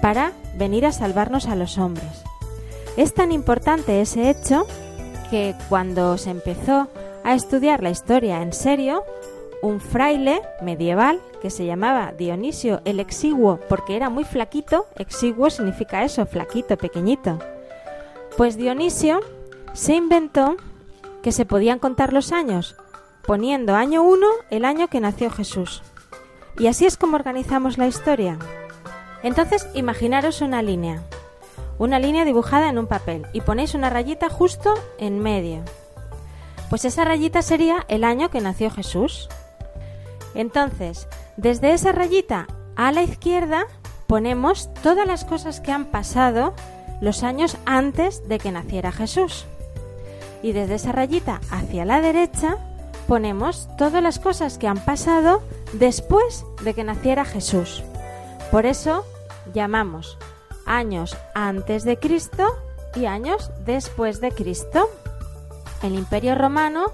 para 0.01 0.33
venir 0.57 0.85
a 0.85 0.91
salvarnos 0.91 1.47
a 1.47 1.55
los 1.55 1.77
hombres. 1.77 2.23
Es 2.97 3.13
tan 3.13 3.31
importante 3.31 4.01
ese 4.01 4.29
hecho 4.29 4.67
que 5.29 5.55
cuando 5.69 6.17
se 6.17 6.29
empezó 6.29 6.87
a 7.23 7.33
estudiar 7.33 7.83
la 7.83 7.89
historia 7.89 8.41
en 8.41 8.53
serio, 8.53 9.03
un 9.65 9.81
fraile 9.81 10.41
medieval 10.61 11.19
que 11.41 11.49
se 11.49 11.65
llamaba 11.65 12.13
Dionisio 12.15 12.81
el 12.85 12.99
Exiguo 12.99 13.59
porque 13.67 13.95
era 13.95 14.09
muy 14.09 14.23
flaquito, 14.23 14.85
exiguo 14.95 15.49
significa 15.49 16.03
eso, 16.03 16.25
flaquito, 16.25 16.77
pequeñito. 16.77 17.39
Pues 18.37 18.57
Dionisio 18.57 19.21
se 19.73 19.95
inventó 19.95 20.55
que 21.23 21.31
se 21.31 21.45
podían 21.45 21.79
contar 21.79 22.13
los 22.13 22.31
años 22.31 22.75
poniendo 23.25 23.75
año 23.75 24.03
1 24.03 24.27
el 24.51 24.65
año 24.65 24.87
que 24.87 24.99
nació 24.99 25.31
Jesús. 25.31 25.81
Y 26.59 26.67
así 26.67 26.85
es 26.85 26.95
como 26.95 27.15
organizamos 27.15 27.79
la 27.79 27.87
historia. 27.87 28.37
Entonces, 29.23 29.67
imaginaros 29.73 30.41
una 30.41 30.61
línea. 30.61 31.01
Una 31.79 31.97
línea 31.97 32.23
dibujada 32.23 32.69
en 32.69 32.77
un 32.77 32.85
papel 32.87 33.25
y 33.33 33.41
ponéis 33.41 33.73
una 33.73 33.89
rayita 33.89 34.29
justo 34.29 34.75
en 34.99 35.19
medio. 35.19 35.63
Pues 36.69 36.85
esa 36.85 37.03
rayita 37.03 37.41
sería 37.41 37.83
el 37.87 38.03
año 38.03 38.29
que 38.29 38.41
nació 38.41 38.69
Jesús. 38.69 39.27
Entonces, 40.35 41.07
desde 41.37 41.73
esa 41.73 41.91
rayita 41.91 42.47
A 42.75 42.91
la 42.91 43.01
izquierda 43.01 43.65
ponemos 44.05 44.71
todas 44.83 45.07
las 45.07 45.25
cosas 45.25 45.61
que 45.61 45.71
han 45.71 45.85
pasado 45.85 46.53
los 47.01 47.23
años 47.23 47.57
antes 47.65 48.27
de 48.27 48.37
que 48.37 48.51
naciera 48.51 48.91
Jesús. 48.91 49.45
Y 50.43 50.51
desde 50.51 50.75
esa 50.75 50.91
rayita 50.91 51.41
hacia 51.49 51.85
la 51.85 52.01
derecha 52.01 52.57
ponemos 53.07 53.67
todas 53.77 54.03
las 54.03 54.19
cosas 54.19 54.57
que 54.57 54.67
han 54.67 54.83
pasado 54.83 55.41
después 55.73 56.45
de 56.63 56.73
que 56.73 56.83
naciera 56.83 57.25
Jesús. 57.25 57.83
Por 58.51 58.65
eso 58.65 59.05
llamamos 59.53 60.17
años 60.65 61.17
antes 61.33 61.83
de 61.83 61.97
Cristo 61.97 62.43
y 62.95 63.05
años 63.05 63.51
después 63.65 64.21
de 64.21 64.31
Cristo. 64.31 64.89
El 65.81 65.95
Imperio 65.95 66.35
Romano 66.35 66.91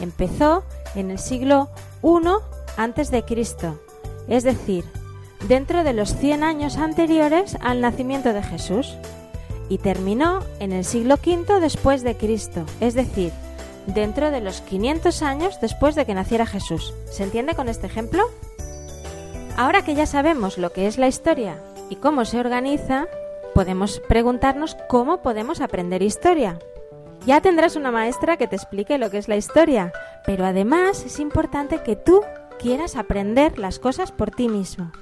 empezó 0.00 0.64
en 0.94 1.10
el 1.10 1.18
siglo 1.18 1.68
I 2.02 2.61
antes 2.76 3.10
de 3.10 3.24
Cristo, 3.24 3.80
es 4.28 4.44
decir, 4.44 4.84
dentro 5.48 5.84
de 5.84 5.92
los 5.92 6.16
100 6.16 6.44
años 6.44 6.76
anteriores 6.76 7.56
al 7.60 7.80
nacimiento 7.80 8.32
de 8.32 8.42
Jesús, 8.42 8.96
y 9.68 9.78
terminó 9.78 10.40
en 10.58 10.72
el 10.72 10.84
siglo 10.84 11.14
V 11.14 11.60
después 11.60 12.02
de 12.02 12.16
Cristo, 12.16 12.66
es 12.80 12.94
decir, 12.94 13.32
dentro 13.86 14.30
de 14.30 14.40
los 14.40 14.60
500 14.60 15.22
años 15.22 15.60
después 15.60 15.94
de 15.94 16.04
que 16.04 16.14
naciera 16.14 16.46
Jesús. 16.46 16.92
¿Se 17.10 17.22
entiende 17.22 17.54
con 17.54 17.68
este 17.68 17.86
ejemplo? 17.86 18.22
Ahora 19.56 19.82
que 19.82 19.94
ya 19.94 20.06
sabemos 20.06 20.58
lo 20.58 20.72
que 20.72 20.86
es 20.86 20.98
la 20.98 21.08
historia 21.08 21.56
y 21.90 21.96
cómo 21.96 22.24
se 22.24 22.38
organiza, 22.38 23.06
podemos 23.54 24.00
preguntarnos 24.08 24.76
cómo 24.88 25.22
podemos 25.22 25.60
aprender 25.60 26.02
historia. 26.02 26.58
Ya 27.26 27.40
tendrás 27.40 27.76
una 27.76 27.90
maestra 27.90 28.36
que 28.36 28.48
te 28.48 28.56
explique 28.56 28.98
lo 28.98 29.10
que 29.10 29.18
es 29.18 29.28
la 29.28 29.36
historia, 29.36 29.92
pero 30.26 30.44
además 30.44 31.04
es 31.04 31.20
importante 31.20 31.82
que 31.82 31.96
tú 31.96 32.20
quieras 32.62 32.96
aprender 32.96 33.58
las 33.58 33.78
cosas 33.80 34.12
por 34.12 34.30
ti 34.30 34.48
mismo. 34.48 34.92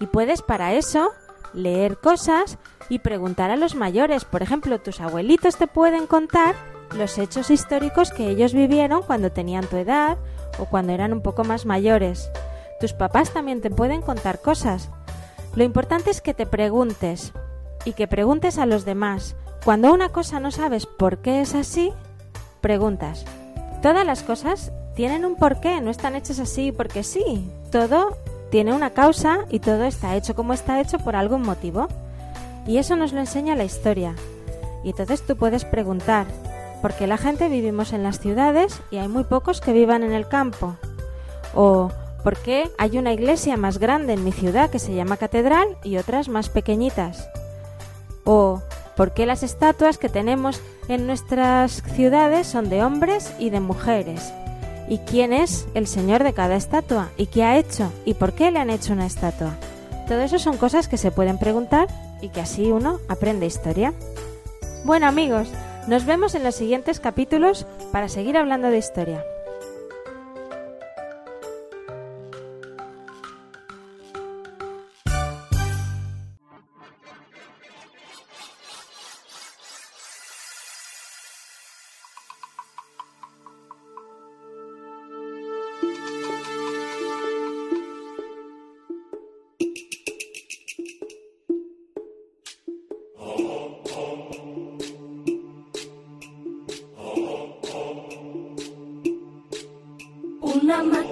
Y 0.00 0.06
puedes 0.06 0.42
para 0.42 0.74
eso 0.74 1.10
leer 1.52 1.98
cosas 1.98 2.56
y 2.88 3.00
preguntar 3.00 3.50
a 3.50 3.56
los 3.56 3.74
mayores. 3.74 4.24
Por 4.24 4.42
ejemplo, 4.42 4.78
tus 4.78 5.00
abuelitos 5.00 5.56
te 5.56 5.66
pueden 5.66 6.06
contar 6.06 6.54
los 6.96 7.18
hechos 7.18 7.50
históricos 7.50 8.12
que 8.12 8.30
ellos 8.30 8.54
vivieron 8.54 9.02
cuando 9.02 9.32
tenían 9.32 9.66
tu 9.66 9.76
edad 9.76 10.18
o 10.58 10.66
cuando 10.66 10.92
eran 10.92 11.12
un 11.12 11.20
poco 11.20 11.42
más 11.42 11.66
mayores. 11.66 12.30
Tus 12.80 12.92
papás 12.92 13.32
también 13.32 13.60
te 13.60 13.70
pueden 13.70 14.00
contar 14.00 14.40
cosas. 14.40 14.88
Lo 15.56 15.64
importante 15.64 16.10
es 16.10 16.20
que 16.20 16.32
te 16.32 16.46
preguntes 16.46 17.32
y 17.84 17.94
que 17.94 18.06
preguntes 18.06 18.56
a 18.58 18.66
los 18.66 18.84
demás. 18.84 19.34
Cuando 19.64 19.92
una 19.92 20.10
cosa 20.10 20.38
no 20.38 20.52
sabes 20.52 20.86
por 20.86 21.18
qué 21.18 21.40
es 21.40 21.56
así, 21.56 21.92
preguntas. 22.60 23.24
Todas 23.82 24.06
las 24.06 24.22
cosas 24.22 24.72
tienen 24.98 25.24
un 25.24 25.36
porqué, 25.36 25.80
no 25.80 25.92
están 25.92 26.16
hechas 26.16 26.40
así 26.40 26.72
porque 26.72 27.04
sí. 27.04 27.48
Todo 27.70 28.16
tiene 28.50 28.74
una 28.74 28.90
causa 28.90 29.44
y 29.48 29.60
todo 29.60 29.84
está 29.84 30.16
hecho 30.16 30.34
como 30.34 30.52
está 30.52 30.80
hecho 30.80 30.98
por 30.98 31.14
algún 31.14 31.42
motivo. 31.42 31.86
Y 32.66 32.78
eso 32.78 32.96
nos 32.96 33.12
lo 33.12 33.20
enseña 33.20 33.54
la 33.54 33.62
historia. 33.62 34.16
Y 34.82 34.90
entonces 34.90 35.22
tú 35.24 35.36
puedes 35.36 35.64
preguntar, 35.64 36.26
¿por 36.82 36.94
qué 36.94 37.06
la 37.06 37.16
gente 37.16 37.48
vivimos 37.48 37.92
en 37.92 38.02
las 38.02 38.18
ciudades 38.18 38.80
y 38.90 38.96
hay 38.96 39.06
muy 39.06 39.22
pocos 39.22 39.60
que 39.60 39.72
vivan 39.72 40.02
en 40.02 40.10
el 40.10 40.26
campo? 40.26 40.74
O 41.54 41.92
¿por 42.24 42.36
qué 42.36 42.68
hay 42.76 42.98
una 42.98 43.12
iglesia 43.12 43.56
más 43.56 43.78
grande 43.78 44.14
en 44.14 44.24
mi 44.24 44.32
ciudad 44.32 44.68
que 44.68 44.80
se 44.80 44.96
llama 44.96 45.16
catedral 45.16 45.76
y 45.84 45.98
otras 45.98 46.28
más 46.28 46.48
pequeñitas? 46.48 47.28
O 48.24 48.62
¿por 48.96 49.14
qué 49.14 49.26
las 49.26 49.44
estatuas 49.44 49.96
que 49.96 50.08
tenemos 50.08 50.60
en 50.88 51.06
nuestras 51.06 51.84
ciudades 51.94 52.48
son 52.48 52.68
de 52.68 52.82
hombres 52.82 53.32
y 53.38 53.50
de 53.50 53.60
mujeres? 53.60 54.32
¿Y 54.88 54.98
quién 54.98 55.32
es 55.32 55.66
el 55.74 55.86
señor 55.86 56.24
de 56.24 56.32
cada 56.32 56.56
estatua? 56.56 57.10
¿Y 57.16 57.26
qué 57.26 57.44
ha 57.44 57.58
hecho? 57.58 57.92
¿Y 58.04 58.14
por 58.14 58.32
qué 58.32 58.50
le 58.50 58.58
han 58.58 58.70
hecho 58.70 58.94
una 58.94 59.06
estatua? 59.06 59.56
Todo 60.06 60.22
eso 60.22 60.38
son 60.38 60.56
cosas 60.56 60.88
que 60.88 60.96
se 60.96 61.10
pueden 61.10 61.38
preguntar 61.38 61.88
y 62.22 62.30
que 62.30 62.40
así 62.40 62.70
uno 62.70 62.98
aprende 63.08 63.44
historia. 63.44 63.92
Bueno 64.84 65.06
amigos, 65.06 65.48
nos 65.86 66.06
vemos 66.06 66.34
en 66.34 66.44
los 66.44 66.54
siguientes 66.54 67.00
capítulos 67.00 67.66
para 67.92 68.08
seguir 68.08 68.38
hablando 68.38 68.68
de 68.68 68.78
historia. 68.78 69.22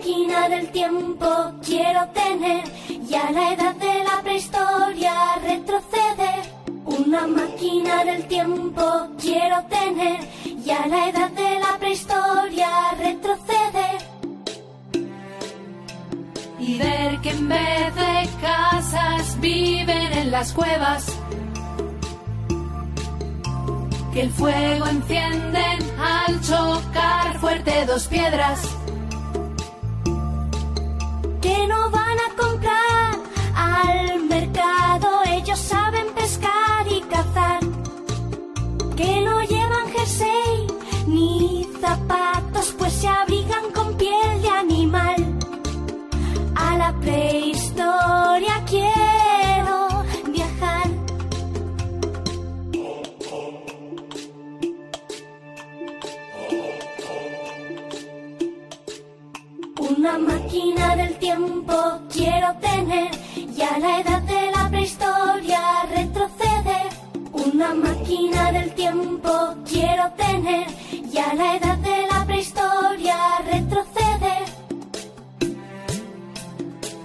Máquina 0.06 0.48
del 0.48 0.68
tiempo 0.68 1.26
quiero 1.64 2.06
tener 2.10 2.62
y 2.88 3.14
a 3.14 3.30
la 3.32 3.52
edad 3.54 3.74
de 3.74 4.04
la 4.04 4.22
prehistoria 4.22 5.14
retroceder. 5.42 6.42
Una 6.84 7.26
máquina 7.26 8.04
del 8.04 8.24
tiempo 8.28 9.08
quiero 9.20 9.64
tener 9.64 10.20
y 10.44 10.70
a 10.70 10.86
la 10.86 11.08
edad 11.08 11.30
de 11.30 11.58
la 11.58 11.76
prehistoria 11.78 12.68
retroceder. 12.98 14.06
y 16.58 16.78
ver 16.78 17.20
que 17.20 17.30
en 17.30 17.48
vez 17.48 17.94
de 17.94 18.28
casas 18.40 19.40
viven 19.40 20.12
en 20.12 20.30
las 20.30 20.52
cuevas. 20.52 21.06
Que 24.12 24.22
el 24.22 24.30
fuego 24.30 24.86
encienden 24.86 25.78
al 25.98 26.40
chocar 26.40 27.38
fuerte 27.40 27.86
dos 27.86 28.06
piedras. 28.06 28.75
A 63.74 63.78
la 63.78 64.00
edad 64.00 64.22
de 64.22 64.50
la 64.52 64.68
prehistoria 64.68 65.60
retroceder. 65.94 66.88
Una 67.32 67.74
máquina 67.74 68.52
del 68.52 68.72
tiempo 68.74 69.30
quiero 69.68 70.10
tener 70.16 70.66
y 70.90 71.18
a 71.18 71.34
la 71.34 71.56
edad 71.56 71.78
de 71.78 72.06
la 72.10 72.24
prehistoria 72.24 73.16
retroceder. 73.50 74.44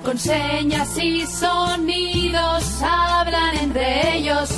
Con 0.04 0.18
señas 0.18 0.98
y 0.98 1.26
sonidos 1.26 2.82
hablan 2.82 3.58
entre 3.58 4.18
ellos. 4.18 4.50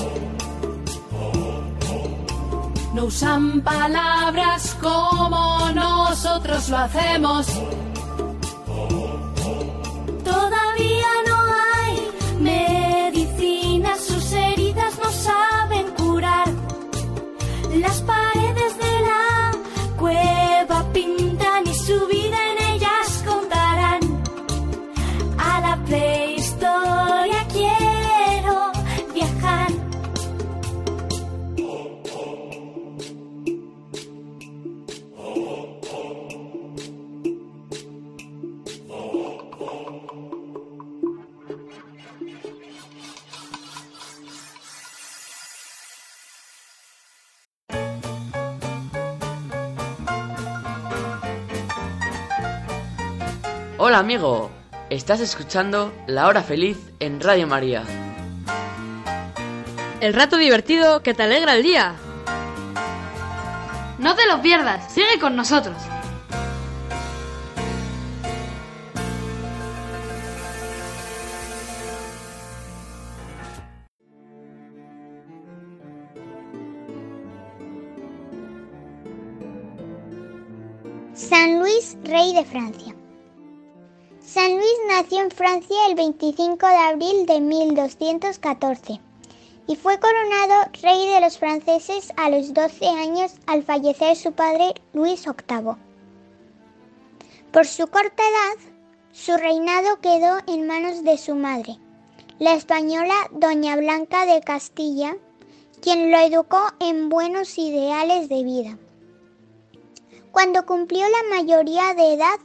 No 2.93 3.05
usan 3.05 3.61
palabras 3.61 4.77
como 4.81 5.71
nosotros 5.73 6.69
lo 6.69 6.77
hacemos. 6.77 7.47
Las 17.83 18.01
paredes 18.03 18.77
de 18.77 19.01
la 19.01 19.51
cueva 19.99 20.85
pintan 20.93 21.67
y 21.67 21.73
su 21.73 22.07
vida 22.07 22.32
Hola 53.93 53.99
amigo, 53.99 54.49
Estás 54.89 55.19
escuchando 55.19 55.93
La 56.07 56.27
Hora 56.27 56.41
Feliz 56.41 56.79
en 56.99 57.21
Radio 57.21 57.45
María. 57.45 57.83
El 60.01 60.15
rato 60.15 60.37
divertido 60.37 61.03
que 61.03 61.13
te 61.13 61.21
alegra 61.21 61.53
el 61.53 61.61
día. 61.61 61.93
No 63.99 64.15
te 64.15 64.25
lo 64.25 64.41
pierdas, 64.41 64.91
sigue 64.91 65.19
con 65.21 65.35
nosotros. 65.35 65.77
San 81.13 81.59
Luis, 81.59 81.95
rey 82.03 82.33
de 82.33 82.43
Francia. 82.43 82.95
San 84.33 84.55
Luis 84.55 84.77
nació 84.87 85.21
en 85.21 85.29
Francia 85.29 85.77
el 85.87 85.93
25 85.93 86.65
de 86.65 86.75
abril 86.75 87.25
de 87.27 87.39
1214 87.39 88.99
y 89.67 89.75
fue 89.75 89.99
coronado 89.99 90.71
rey 90.81 91.07
de 91.07 91.21
los 91.21 91.37
franceses 91.37 92.11
a 92.17 92.31
los 92.31 92.51
12 92.51 92.87
años 92.87 93.33
al 93.45 93.61
fallecer 93.61 94.15
su 94.15 94.31
padre 94.31 94.73
Luis 94.91 95.23
VIII. 95.23 95.75
Por 97.51 97.67
su 97.67 97.85
corta 97.85 98.23
edad, 98.23 98.71
su 99.11 99.37
reinado 99.37 100.01
quedó 100.01 100.39
en 100.47 100.65
manos 100.65 101.03
de 101.03 101.19
su 101.19 101.35
madre, 101.35 101.77
la 102.39 102.55
española 102.55 103.13
Doña 103.33 103.75
Blanca 103.75 104.25
de 104.25 104.41
Castilla, 104.41 105.15
quien 105.79 106.09
lo 106.09 106.17
educó 106.17 106.59
en 106.79 107.09
buenos 107.09 107.59
ideales 107.59 108.29
de 108.29 108.43
vida. 108.43 108.79
Cuando 110.31 110.65
cumplió 110.65 111.05
la 111.07 111.37
mayoría 111.37 111.93
de 111.93 112.15
edad, 112.15 112.39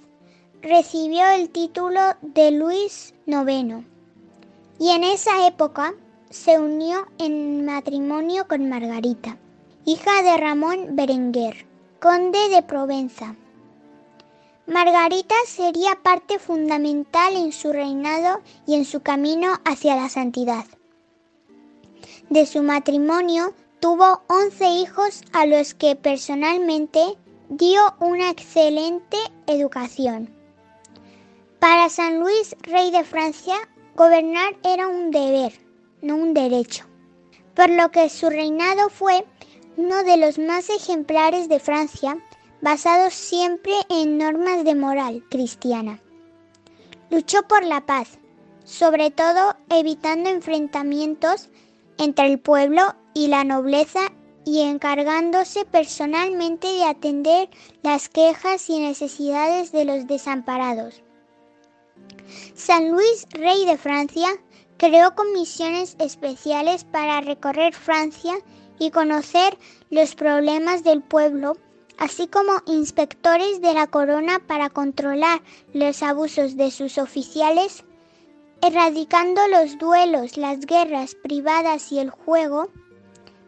recibió 0.62 1.26
el 1.28 1.50
título 1.50 2.00
de 2.22 2.50
Luis 2.50 3.14
IX 3.26 3.84
y 4.78 4.90
en 4.90 5.04
esa 5.04 5.46
época 5.46 5.94
se 6.30 6.58
unió 6.58 7.06
en 7.18 7.64
matrimonio 7.64 8.46
con 8.48 8.68
Margarita, 8.68 9.38
hija 9.84 10.22
de 10.22 10.36
Ramón 10.36 10.96
Berenguer, 10.96 11.66
conde 12.00 12.48
de 12.48 12.62
Provenza. 12.62 13.36
Margarita 14.66 15.34
sería 15.46 15.98
parte 16.02 16.38
fundamental 16.38 17.36
en 17.36 17.52
su 17.52 17.72
reinado 17.72 18.42
y 18.66 18.74
en 18.74 18.84
su 18.84 19.00
camino 19.00 19.54
hacia 19.64 19.96
la 19.96 20.08
santidad. 20.08 20.66
De 22.28 22.44
su 22.44 22.62
matrimonio 22.62 23.54
tuvo 23.80 24.22
11 24.28 24.68
hijos 24.68 25.22
a 25.32 25.46
los 25.46 25.72
que 25.72 25.96
personalmente 25.96 27.16
dio 27.48 27.80
una 28.00 28.28
excelente 28.28 29.16
educación. 29.46 30.37
Para 31.60 31.88
San 31.88 32.20
Luis, 32.20 32.54
rey 32.62 32.92
de 32.92 33.02
Francia, 33.02 33.56
gobernar 33.96 34.56
era 34.62 34.86
un 34.86 35.10
deber, 35.10 35.52
no 36.02 36.14
un 36.14 36.32
derecho, 36.32 36.84
por 37.56 37.68
lo 37.68 37.90
que 37.90 38.08
su 38.10 38.30
reinado 38.30 38.88
fue 38.90 39.26
uno 39.76 40.04
de 40.04 40.18
los 40.18 40.38
más 40.38 40.70
ejemplares 40.70 41.48
de 41.48 41.58
Francia, 41.58 42.16
basado 42.62 43.10
siempre 43.10 43.72
en 43.88 44.18
normas 44.18 44.64
de 44.64 44.76
moral 44.76 45.24
cristiana. 45.30 46.00
Luchó 47.10 47.42
por 47.48 47.64
la 47.64 47.84
paz, 47.86 48.20
sobre 48.62 49.10
todo 49.10 49.56
evitando 49.68 50.30
enfrentamientos 50.30 51.48
entre 51.98 52.26
el 52.26 52.38
pueblo 52.38 52.94
y 53.14 53.26
la 53.26 53.42
nobleza 53.42 54.12
y 54.44 54.60
encargándose 54.60 55.64
personalmente 55.64 56.68
de 56.68 56.84
atender 56.84 57.50
las 57.82 58.08
quejas 58.08 58.70
y 58.70 58.78
necesidades 58.78 59.72
de 59.72 59.84
los 59.84 60.06
desamparados. 60.06 61.02
San 62.54 62.90
Luis, 62.90 63.26
rey 63.30 63.64
de 63.64 63.78
Francia, 63.78 64.28
creó 64.76 65.14
comisiones 65.14 65.96
especiales 65.98 66.84
para 66.84 67.20
recorrer 67.20 67.74
Francia 67.74 68.34
y 68.78 68.90
conocer 68.90 69.58
los 69.90 70.14
problemas 70.14 70.84
del 70.84 71.02
pueblo, 71.02 71.56
así 71.98 72.28
como 72.28 72.52
inspectores 72.66 73.60
de 73.60 73.74
la 73.74 73.86
corona 73.86 74.38
para 74.46 74.70
controlar 74.70 75.42
los 75.72 76.02
abusos 76.02 76.56
de 76.56 76.70
sus 76.70 76.98
oficiales, 76.98 77.84
erradicando 78.62 79.40
los 79.48 79.78
duelos, 79.78 80.36
las 80.36 80.60
guerras 80.60 81.14
privadas 81.16 81.90
y 81.92 81.98
el 81.98 82.10
juego, 82.10 82.70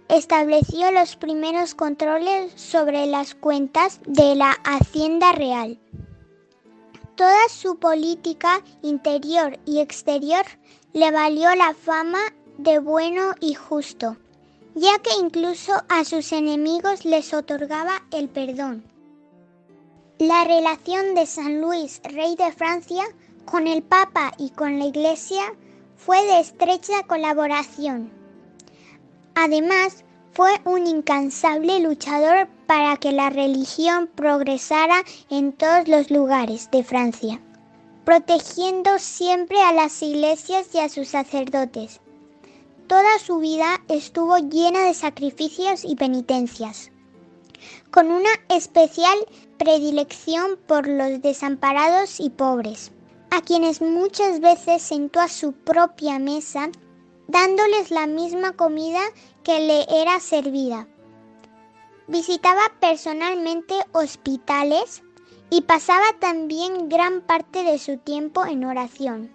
estableció 0.08 0.90
los 0.90 1.16
primeros 1.16 1.74
controles 1.74 2.52
sobre 2.56 3.06
las 3.06 3.34
cuentas 3.34 4.00
de 4.06 4.34
la 4.34 4.52
Hacienda 4.64 5.32
Real. 5.32 5.78
Toda 7.20 7.50
su 7.50 7.76
política 7.76 8.62
interior 8.80 9.58
y 9.66 9.80
exterior 9.80 10.42
le 10.94 11.10
valió 11.10 11.54
la 11.54 11.74
fama 11.74 12.18
de 12.56 12.78
bueno 12.78 13.34
y 13.40 13.52
justo, 13.52 14.16
ya 14.74 14.98
que 15.00 15.10
incluso 15.20 15.74
a 15.90 16.06
sus 16.06 16.32
enemigos 16.32 17.04
les 17.04 17.34
otorgaba 17.34 18.00
el 18.10 18.30
perdón. 18.30 18.82
La 20.18 20.44
relación 20.44 21.14
de 21.14 21.26
San 21.26 21.60
Luis, 21.60 22.00
rey 22.04 22.36
de 22.36 22.52
Francia, 22.52 23.04
con 23.44 23.66
el 23.66 23.82
Papa 23.82 24.32
y 24.38 24.48
con 24.48 24.78
la 24.78 24.86
Iglesia 24.86 25.42
fue 25.98 26.24
de 26.24 26.40
estrecha 26.40 27.02
colaboración. 27.06 28.10
Además, 29.34 30.06
fue 30.32 30.52
un 30.64 30.86
incansable 30.86 31.80
luchador 31.80 32.48
para 32.70 32.96
que 32.98 33.10
la 33.10 33.30
religión 33.30 34.06
progresara 34.14 35.02
en 35.28 35.52
todos 35.52 35.88
los 35.88 36.08
lugares 36.08 36.70
de 36.70 36.84
Francia, 36.84 37.40
protegiendo 38.04 38.96
siempre 39.00 39.60
a 39.60 39.72
las 39.72 40.00
iglesias 40.04 40.68
y 40.72 40.78
a 40.78 40.88
sus 40.88 41.08
sacerdotes. 41.08 42.00
Toda 42.86 43.18
su 43.18 43.38
vida 43.38 43.82
estuvo 43.88 44.38
llena 44.38 44.84
de 44.84 44.94
sacrificios 44.94 45.84
y 45.84 45.96
penitencias, 45.96 46.92
con 47.90 48.12
una 48.12 48.30
especial 48.48 49.18
predilección 49.58 50.56
por 50.68 50.86
los 50.86 51.20
desamparados 51.22 52.20
y 52.20 52.30
pobres, 52.30 52.92
a 53.32 53.40
quienes 53.40 53.82
muchas 53.82 54.38
veces 54.38 54.80
sentó 54.80 55.18
a 55.18 55.26
su 55.26 55.54
propia 55.54 56.20
mesa 56.20 56.70
dándoles 57.26 57.90
la 57.90 58.06
misma 58.06 58.52
comida 58.52 59.00
que 59.42 59.58
le 59.58 59.86
era 59.90 60.20
servida. 60.20 60.86
Visitaba 62.10 62.62
personalmente 62.80 63.74
hospitales 63.92 65.04
y 65.48 65.60
pasaba 65.60 66.06
también 66.18 66.88
gran 66.88 67.20
parte 67.20 67.62
de 67.62 67.78
su 67.78 67.98
tiempo 67.98 68.44
en 68.44 68.64
oración. 68.64 69.32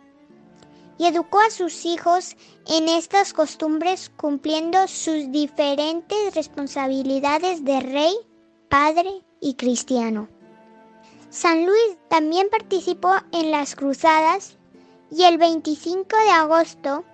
Y 0.98 1.06
educó 1.06 1.40
a 1.40 1.52
sus 1.52 1.86
hijos 1.86 2.36
en 2.68 2.90
estas 2.90 3.32
costumbres 3.32 4.12
cumpliendo 4.18 4.90
sus 4.90 5.32
diferentes 5.32 6.36
responsabilidades 6.36 7.64
de 7.64 7.80
rey, 7.80 8.14
padre 8.68 9.24
y 9.40 9.54
cristiano. 9.54 10.28
San 11.30 11.66
Luis 11.66 11.98
también 12.10 12.50
participó 12.50 13.14
en 13.32 13.52
las 13.52 13.76
cruzadas 13.76 14.58
y 15.10 15.24
el 15.24 15.38
25 15.38 16.18
de 16.18 16.30
agosto 16.30 17.06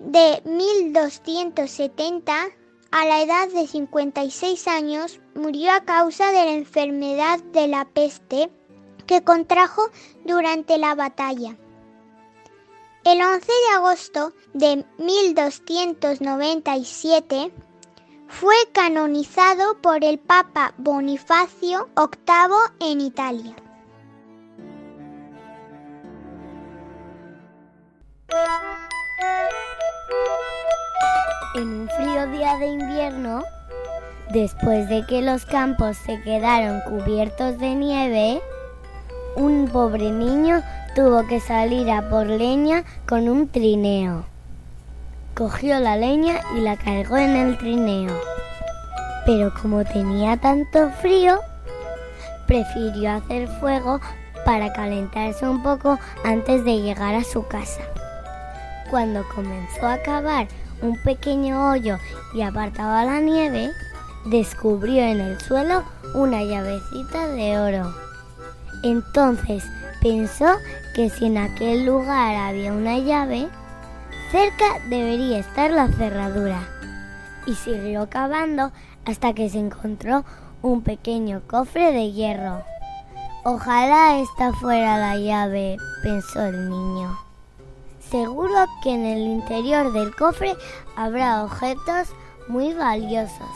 de 0.00 0.42
1270, 0.44 2.48
a 2.94 3.04
la 3.04 3.20
edad 3.22 3.48
de 3.48 3.66
56 3.66 4.68
años, 4.68 5.20
murió 5.34 5.72
a 5.72 5.80
causa 5.80 6.28
de 6.28 6.44
la 6.44 6.52
enfermedad 6.52 7.40
de 7.52 7.66
la 7.66 7.86
peste 7.86 8.52
que 9.08 9.24
contrajo 9.24 9.90
durante 10.24 10.78
la 10.78 10.94
batalla. 10.94 11.56
El 13.02 13.20
11 13.20 13.46
de 13.46 13.74
agosto 13.74 14.32
de 14.52 14.86
1297 14.98 17.52
fue 18.28 18.54
canonizado 18.72 19.82
por 19.82 20.04
el 20.04 20.20
Papa 20.20 20.74
Bonifacio 20.78 21.88
VIII 21.96 22.92
en 22.92 23.00
Italia. 23.00 23.56
Día 32.34 32.58
de 32.58 32.66
invierno, 32.66 33.44
después 34.30 34.88
de 34.88 35.06
que 35.06 35.22
los 35.22 35.44
campos 35.44 35.96
se 35.96 36.20
quedaron 36.22 36.80
cubiertos 36.80 37.58
de 37.58 37.74
nieve, 37.76 38.42
un 39.36 39.68
pobre 39.68 40.10
niño 40.10 40.62
tuvo 40.96 41.26
que 41.28 41.38
salir 41.38 41.88
a 41.90 42.08
por 42.10 42.26
leña 42.26 42.82
con 43.06 43.28
un 43.28 43.48
trineo. 43.48 44.24
Cogió 45.34 45.78
la 45.78 45.96
leña 45.96 46.40
y 46.56 46.60
la 46.60 46.76
cargó 46.76 47.16
en 47.18 47.36
el 47.36 47.56
trineo. 47.56 48.20
Pero 49.26 49.52
como 49.60 49.84
tenía 49.84 50.36
tanto 50.36 50.90
frío, 51.00 51.38
prefirió 52.46 53.12
hacer 53.12 53.48
fuego 53.60 54.00
para 54.44 54.72
calentarse 54.72 55.48
un 55.48 55.62
poco 55.62 55.98
antes 56.24 56.64
de 56.64 56.80
llegar 56.80 57.14
a 57.14 57.22
su 57.22 57.46
casa. 57.46 57.82
Cuando 58.90 59.24
comenzó 59.34 59.86
a 59.86 59.98
cavar 59.98 60.46
un 60.84 60.96
pequeño 61.02 61.70
hoyo 61.70 61.98
y 62.34 62.42
apartaba 62.42 63.04
la 63.04 63.20
nieve, 63.20 63.70
descubrió 64.26 65.02
en 65.02 65.20
el 65.20 65.40
suelo 65.40 65.82
una 66.14 66.42
llavecita 66.42 67.26
de 67.28 67.58
oro. 67.58 67.94
Entonces 68.82 69.64
Pensó 70.04 70.44
que 70.94 71.08
si 71.08 71.24
en 71.24 71.38
aquel 71.38 71.86
lugar 71.86 72.36
había 72.36 72.74
una 72.74 72.98
llave, 72.98 73.48
cerca 74.30 74.66
debería 74.90 75.38
estar 75.38 75.70
la 75.70 75.88
cerradura. 75.88 76.60
Y 77.46 77.54
siguió 77.54 78.10
cavando 78.10 78.70
hasta 79.06 79.32
que 79.32 79.48
se 79.48 79.60
encontró 79.60 80.26
un 80.60 80.82
pequeño 80.82 81.40
cofre 81.46 81.90
de 81.92 82.12
hierro. 82.12 82.62
Ojalá 83.44 84.18
esta 84.18 84.52
fuera 84.52 84.98
la 84.98 85.16
llave, 85.16 85.78
pensó 86.02 86.42
el 86.44 86.68
niño. 86.68 87.23
Seguro 88.10 88.66
que 88.82 88.90
en 88.90 89.04
el 89.04 89.20
interior 89.20 89.92
del 89.92 90.14
cofre 90.14 90.54
habrá 90.96 91.44
objetos 91.44 92.08
muy 92.48 92.74
valiosos. 92.74 93.48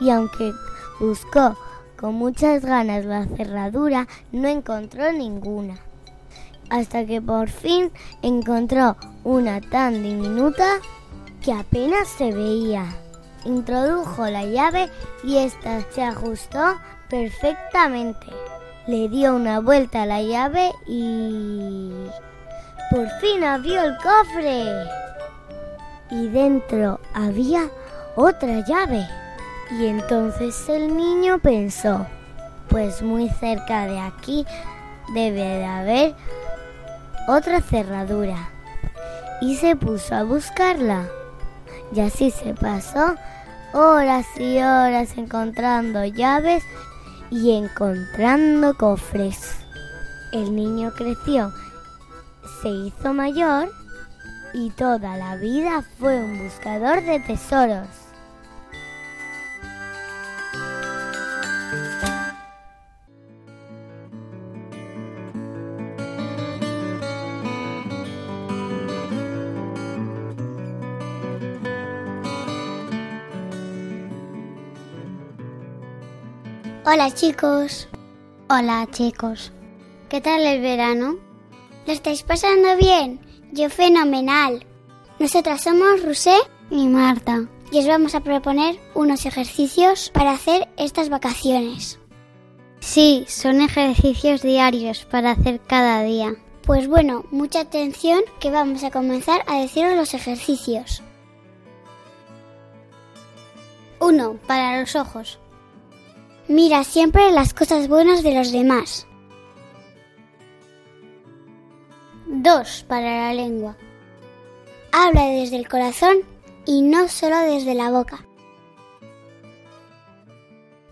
Y 0.00 0.10
aunque 0.10 0.52
buscó 0.98 1.56
con 1.96 2.14
muchas 2.14 2.64
ganas 2.64 3.04
la 3.04 3.26
cerradura, 3.26 4.08
no 4.32 4.48
encontró 4.48 5.12
ninguna. 5.12 5.78
Hasta 6.70 7.04
que 7.04 7.20
por 7.20 7.48
fin 7.48 7.92
encontró 8.22 8.96
una 9.24 9.60
tan 9.60 10.02
diminuta 10.02 10.78
que 11.42 11.52
apenas 11.52 12.08
se 12.08 12.32
veía. 12.32 12.86
Introdujo 13.44 14.26
la 14.26 14.44
llave 14.44 14.88
y 15.24 15.38
ésta 15.38 15.84
se 15.90 16.02
ajustó 16.02 16.76
perfectamente. 17.08 18.26
Le 18.86 19.08
dio 19.08 19.34
una 19.34 19.60
vuelta 19.60 20.02
a 20.02 20.06
la 20.06 20.22
llave 20.22 20.72
y... 20.86 21.92
Por 22.90 23.08
fin 23.20 23.44
abrió 23.44 23.82
el 23.82 23.96
cofre. 23.98 24.64
Y 26.10 26.28
dentro 26.28 27.00
había 27.14 27.70
otra 28.16 28.64
llave. 28.66 29.06
Y 29.70 29.86
entonces 29.86 30.68
el 30.68 30.96
niño 30.96 31.38
pensó, 31.38 32.06
pues 32.68 33.00
muy 33.02 33.28
cerca 33.28 33.86
de 33.86 34.00
aquí 34.00 34.44
debe 35.14 35.40
de 35.40 35.64
haber 35.64 36.14
otra 37.28 37.60
cerradura. 37.60 38.50
Y 39.40 39.54
se 39.56 39.76
puso 39.76 40.14
a 40.16 40.24
buscarla. 40.24 41.08
Y 41.94 42.00
así 42.00 42.30
se 42.30 42.54
pasó 42.54 43.14
horas 43.72 44.26
y 44.36 44.58
horas 44.58 45.16
encontrando 45.16 46.04
llaves 46.04 46.64
y 47.30 47.52
encontrando 47.52 48.74
cofres. 48.74 49.56
El 50.32 50.54
niño 50.54 50.92
creció, 50.96 51.52
se 52.62 52.68
hizo 52.68 53.12
mayor 53.14 53.70
y 54.52 54.70
toda 54.70 55.16
la 55.16 55.36
vida 55.36 55.82
fue 55.98 56.20
un 56.22 56.38
buscador 56.38 57.02
de 57.02 57.20
tesoros. 57.20 57.88
Hola 76.92 77.08
chicos. 77.14 77.88
Hola 78.48 78.88
chicos. 78.90 79.52
¿Qué 80.08 80.20
tal 80.20 80.42
el 80.42 80.60
verano? 80.60 81.29
¿Lo 81.86 81.92
estáis 81.92 82.22
pasando 82.22 82.76
bien? 82.76 83.20
Yo 83.52 83.70
fenomenal. 83.70 84.66
Nosotras 85.18 85.62
somos 85.62 86.02
Rusé 86.02 86.36
y 86.70 86.86
Marta 86.86 87.48
y 87.72 87.78
os 87.78 87.86
vamos 87.86 88.14
a 88.14 88.20
proponer 88.20 88.78
unos 88.94 89.26
ejercicios 89.26 90.10
para 90.10 90.32
hacer 90.32 90.68
estas 90.76 91.08
vacaciones. 91.08 91.98
Sí, 92.80 93.24
son 93.28 93.60
ejercicios 93.60 94.42
diarios 94.42 95.04
para 95.04 95.32
hacer 95.32 95.60
cada 95.60 96.02
día. 96.02 96.34
Pues 96.62 96.88
bueno, 96.88 97.24
mucha 97.30 97.60
atención 97.60 98.22
que 98.38 98.50
vamos 98.50 98.84
a 98.84 98.90
comenzar 98.90 99.42
a 99.46 99.60
deciros 99.60 99.96
los 99.96 100.14
ejercicios. 100.14 101.02
1. 104.00 104.38
Para 104.46 104.80
los 104.80 104.96
ojos. 104.96 105.38
Mira 106.48 106.84
siempre 106.84 107.30
las 107.32 107.54
cosas 107.54 107.88
buenas 107.88 108.22
de 108.22 108.34
los 108.34 108.50
demás. 108.50 109.06
2. 112.32 112.84
Para 112.86 113.26
la 113.26 113.34
lengua. 113.34 113.76
Habla 114.92 115.24
desde 115.24 115.56
el 115.56 115.68
corazón 115.68 116.18
y 116.64 116.80
no 116.80 117.08
solo 117.08 117.36
desde 117.40 117.74
la 117.74 117.90
boca. 117.90 118.24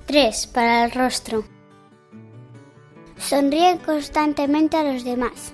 3. 0.06 0.46
Para 0.48 0.84
el 0.84 0.90
rostro. 0.90 1.44
Sonríe 3.16 3.78
constantemente 3.86 4.76
a 4.76 4.82
los 4.82 5.04
demás. 5.04 5.52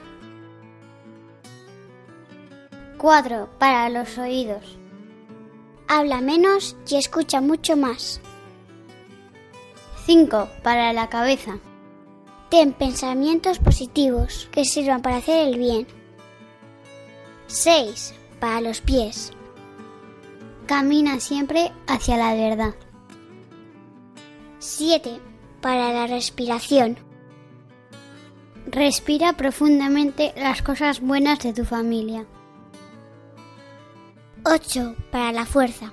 4. 2.96 3.50
Para 3.58 3.90
los 3.90 4.16
oídos. 4.16 4.78
Habla 5.86 6.22
menos 6.22 6.78
y 6.88 6.96
escucha 6.96 7.42
mucho 7.42 7.76
más. 7.76 8.22
5. 10.06 10.48
Para 10.62 10.94
la 10.94 11.10
cabeza. 11.10 11.58
Ten 12.54 12.72
pensamientos 12.72 13.58
positivos 13.58 14.48
que 14.52 14.64
sirvan 14.64 15.02
para 15.02 15.16
hacer 15.16 15.48
el 15.48 15.58
bien. 15.58 15.88
6. 17.48 18.14
Para 18.38 18.60
los 18.60 18.80
pies. 18.80 19.32
Camina 20.64 21.18
siempre 21.18 21.72
hacia 21.88 22.16
la 22.16 22.32
verdad. 22.36 22.76
7. 24.60 25.20
Para 25.60 25.92
la 25.92 26.06
respiración. 26.06 26.96
Respira 28.66 29.32
profundamente 29.32 30.32
las 30.36 30.62
cosas 30.62 31.00
buenas 31.00 31.40
de 31.40 31.54
tu 31.54 31.64
familia. 31.64 32.24
8. 34.44 34.94
Para 35.10 35.32
la 35.32 35.44
fuerza. 35.44 35.92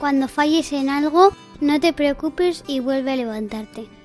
Cuando 0.00 0.26
falles 0.26 0.72
en 0.72 0.90
algo, 0.90 1.30
no 1.60 1.78
te 1.78 1.92
preocupes 1.92 2.64
y 2.66 2.80
vuelve 2.80 3.12
a 3.12 3.16
levantarte. 3.16 3.97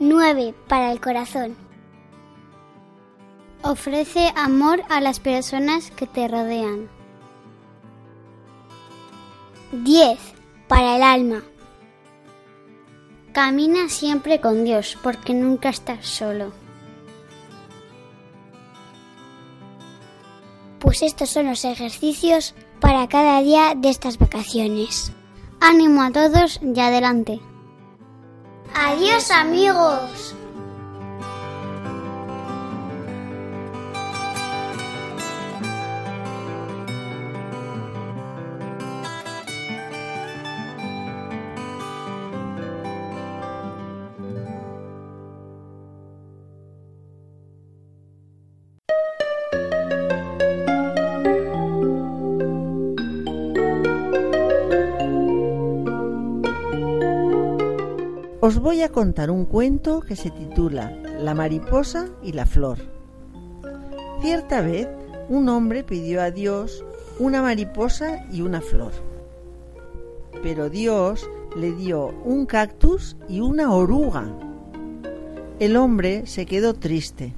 9. 0.00 0.54
Para 0.66 0.90
el 0.90 1.00
corazón. 1.00 1.56
Ofrece 3.62 4.32
amor 4.34 4.82
a 4.88 5.00
las 5.00 5.20
personas 5.20 5.92
que 5.92 6.06
te 6.06 6.26
rodean. 6.26 6.88
10. 9.70 10.18
Para 10.66 10.96
el 10.96 11.02
alma. 11.02 11.42
Camina 13.32 13.88
siempre 13.88 14.40
con 14.40 14.64
Dios 14.64 14.98
porque 15.02 15.32
nunca 15.32 15.68
estás 15.68 16.06
solo. 16.06 16.52
Pues 20.80 21.02
estos 21.02 21.30
son 21.30 21.46
los 21.46 21.64
ejercicios 21.64 22.54
para 22.80 23.08
cada 23.08 23.40
día 23.42 23.74
de 23.76 23.90
estas 23.90 24.18
vacaciones. 24.18 25.12
Ánimo 25.60 26.02
a 26.02 26.10
todos 26.10 26.60
y 26.62 26.78
adelante. 26.78 27.40
Adiós 28.74 29.30
amigos. 29.30 30.34
Voy 58.64 58.80
a 58.80 58.88
contar 58.88 59.30
un 59.30 59.44
cuento 59.44 60.00
que 60.00 60.16
se 60.16 60.30
titula 60.30 60.90
La 61.20 61.34
mariposa 61.34 62.08
y 62.22 62.32
la 62.32 62.46
flor. 62.46 62.78
Cierta 64.22 64.62
vez, 64.62 64.88
un 65.28 65.50
hombre 65.50 65.84
pidió 65.84 66.22
a 66.22 66.30
Dios 66.30 66.82
una 67.18 67.42
mariposa 67.42 68.24
y 68.32 68.40
una 68.40 68.62
flor. 68.62 68.92
Pero 70.42 70.70
Dios 70.70 71.28
le 71.54 71.72
dio 71.72 72.06
un 72.24 72.46
cactus 72.46 73.18
y 73.28 73.40
una 73.40 73.70
oruga. 73.70 74.34
El 75.58 75.76
hombre 75.76 76.26
se 76.26 76.46
quedó 76.46 76.72
triste, 76.72 77.34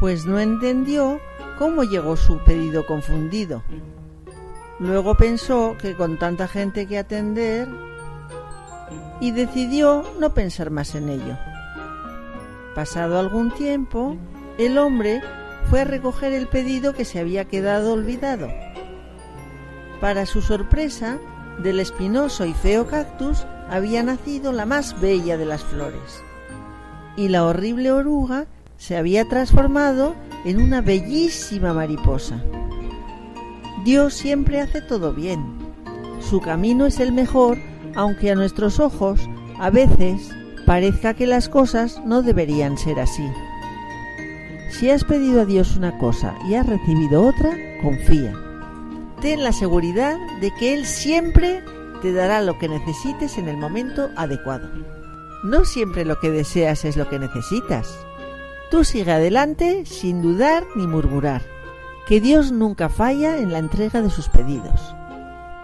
pues 0.00 0.26
no 0.26 0.40
entendió 0.40 1.20
cómo 1.56 1.84
llegó 1.84 2.16
su 2.16 2.42
pedido 2.42 2.84
confundido. 2.84 3.62
Luego 4.80 5.14
pensó 5.16 5.76
que 5.80 5.94
con 5.94 6.18
tanta 6.18 6.48
gente 6.48 6.86
que 6.86 6.98
atender 6.98 7.68
y 9.20 9.32
decidió 9.32 10.04
no 10.20 10.34
pensar 10.34 10.70
más 10.70 10.94
en 10.94 11.08
ello. 11.08 11.36
Pasado 12.74 13.18
algún 13.18 13.50
tiempo, 13.52 14.16
el 14.58 14.78
hombre 14.78 15.20
fue 15.68 15.80
a 15.80 15.84
recoger 15.84 16.32
el 16.32 16.46
pedido 16.48 16.94
que 16.94 17.04
se 17.04 17.18
había 17.18 17.44
quedado 17.46 17.92
olvidado. 17.92 18.48
Para 20.00 20.26
su 20.26 20.42
sorpresa, 20.42 21.18
del 21.62 21.80
espinoso 21.80 22.46
y 22.46 22.54
feo 22.54 22.86
cactus 22.86 23.44
había 23.68 24.02
nacido 24.02 24.52
la 24.52 24.64
más 24.64 25.00
bella 25.00 25.36
de 25.36 25.44
las 25.44 25.64
flores. 25.64 26.22
y 27.16 27.26
la 27.28 27.44
horrible 27.44 27.90
oruga 27.90 28.46
se 28.76 28.96
había 28.96 29.28
transformado 29.28 30.14
en 30.44 30.62
una 30.62 30.80
bellísima 30.80 31.74
mariposa. 31.74 32.40
Dios 33.84 34.14
siempre 34.14 34.60
hace 34.60 34.80
todo 34.82 35.12
bien. 35.12 35.58
Su 36.20 36.40
camino 36.40 36.86
es 36.86 37.00
el 37.00 37.10
mejor, 37.10 37.58
aunque 37.94 38.30
a 38.30 38.34
nuestros 38.34 38.80
ojos 38.80 39.20
a 39.58 39.70
veces 39.70 40.30
parezca 40.66 41.14
que 41.14 41.26
las 41.26 41.48
cosas 41.48 42.00
no 42.04 42.22
deberían 42.22 42.76
ser 42.78 43.00
así. 43.00 43.26
Si 44.70 44.90
has 44.90 45.02
pedido 45.04 45.40
a 45.40 45.44
Dios 45.44 45.76
una 45.76 45.96
cosa 45.98 46.34
y 46.48 46.54
has 46.54 46.66
recibido 46.66 47.22
otra, 47.26 47.56
confía. 47.82 48.34
Ten 49.20 49.42
la 49.42 49.52
seguridad 49.52 50.16
de 50.40 50.52
que 50.52 50.74
Él 50.74 50.84
siempre 50.84 51.62
te 52.02 52.12
dará 52.12 52.42
lo 52.42 52.58
que 52.58 52.68
necesites 52.68 53.38
en 53.38 53.48
el 53.48 53.56
momento 53.56 54.10
adecuado. 54.16 54.68
No 55.42 55.64
siempre 55.64 56.04
lo 56.04 56.20
que 56.20 56.30
deseas 56.30 56.84
es 56.84 56.96
lo 56.96 57.08
que 57.08 57.18
necesitas. 57.18 57.98
Tú 58.70 58.84
sigue 58.84 59.12
adelante 59.12 59.84
sin 59.86 60.20
dudar 60.20 60.64
ni 60.76 60.86
murmurar, 60.86 61.42
que 62.06 62.20
Dios 62.20 62.52
nunca 62.52 62.88
falla 62.88 63.38
en 63.38 63.52
la 63.52 63.58
entrega 63.58 64.02
de 64.02 64.10
sus 64.10 64.28
pedidos. 64.28 64.94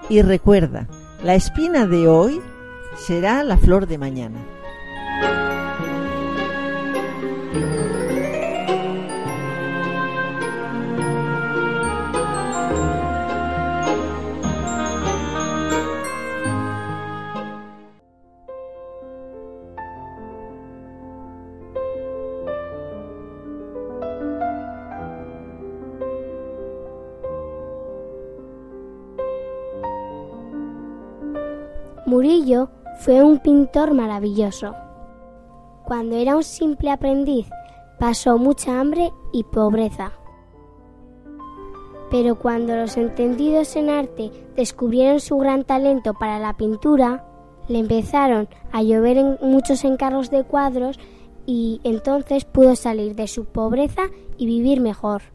Y 0.08 0.22
recuerda, 0.22 0.88
la 1.24 1.34
espina 1.34 1.86
de 1.86 2.06
hoy 2.06 2.42
será 2.98 3.42
la 3.44 3.56
flor 3.56 3.86
de 3.86 3.96
mañana. 3.96 4.38
Murillo 32.14 32.68
fue 33.00 33.24
un 33.24 33.40
pintor 33.40 33.92
maravilloso. 33.92 34.72
Cuando 35.84 36.14
era 36.14 36.36
un 36.36 36.44
simple 36.44 36.92
aprendiz, 36.92 37.48
pasó 37.98 38.38
mucha 38.38 38.78
hambre 38.78 39.12
y 39.32 39.42
pobreza. 39.42 40.12
Pero 42.12 42.38
cuando 42.38 42.76
los 42.76 42.96
entendidos 42.96 43.74
en 43.74 43.90
arte 43.90 44.30
descubrieron 44.54 45.18
su 45.18 45.38
gran 45.38 45.64
talento 45.64 46.14
para 46.14 46.38
la 46.38 46.56
pintura, 46.56 47.26
le 47.66 47.80
empezaron 47.80 48.48
a 48.70 48.84
llover 48.84 49.16
en 49.18 49.36
muchos 49.42 49.82
encargos 49.84 50.30
de 50.30 50.44
cuadros 50.44 51.00
y 51.46 51.80
entonces 51.82 52.44
pudo 52.44 52.76
salir 52.76 53.16
de 53.16 53.26
su 53.26 53.44
pobreza 53.44 54.02
y 54.38 54.46
vivir 54.46 54.80
mejor. 54.80 55.33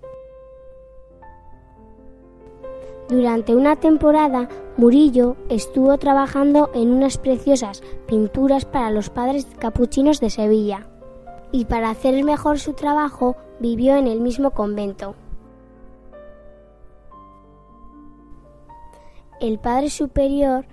Durante 3.10 3.56
una 3.56 3.76
temporada, 3.76 4.48
Murillo 4.78 5.36
estuvo 5.50 5.98
trabajando 5.98 6.70
en 6.76 6.94
unas 6.94 7.18
preciosas 7.18 7.82
pinturas 8.06 8.66
para 8.66 8.92
los 8.92 9.10
padres 9.10 9.48
capuchinos 9.58 10.20
de 10.20 10.30
Sevilla. 10.30 10.88
Y 11.52 11.66
para 11.66 11.90
hacer 11.90 12.24
mejor 12.24 12.60
su 12.60 12.74
trabajo, 12.74 13.36
vivió 13.60 13.96
en 13.96 14.06
el 14.06 14.22
mismo 14.22 14.52
convento. 14.52 15.16
El 19.42 19.58
padre 19.58 19.90
superior 19.90 20.66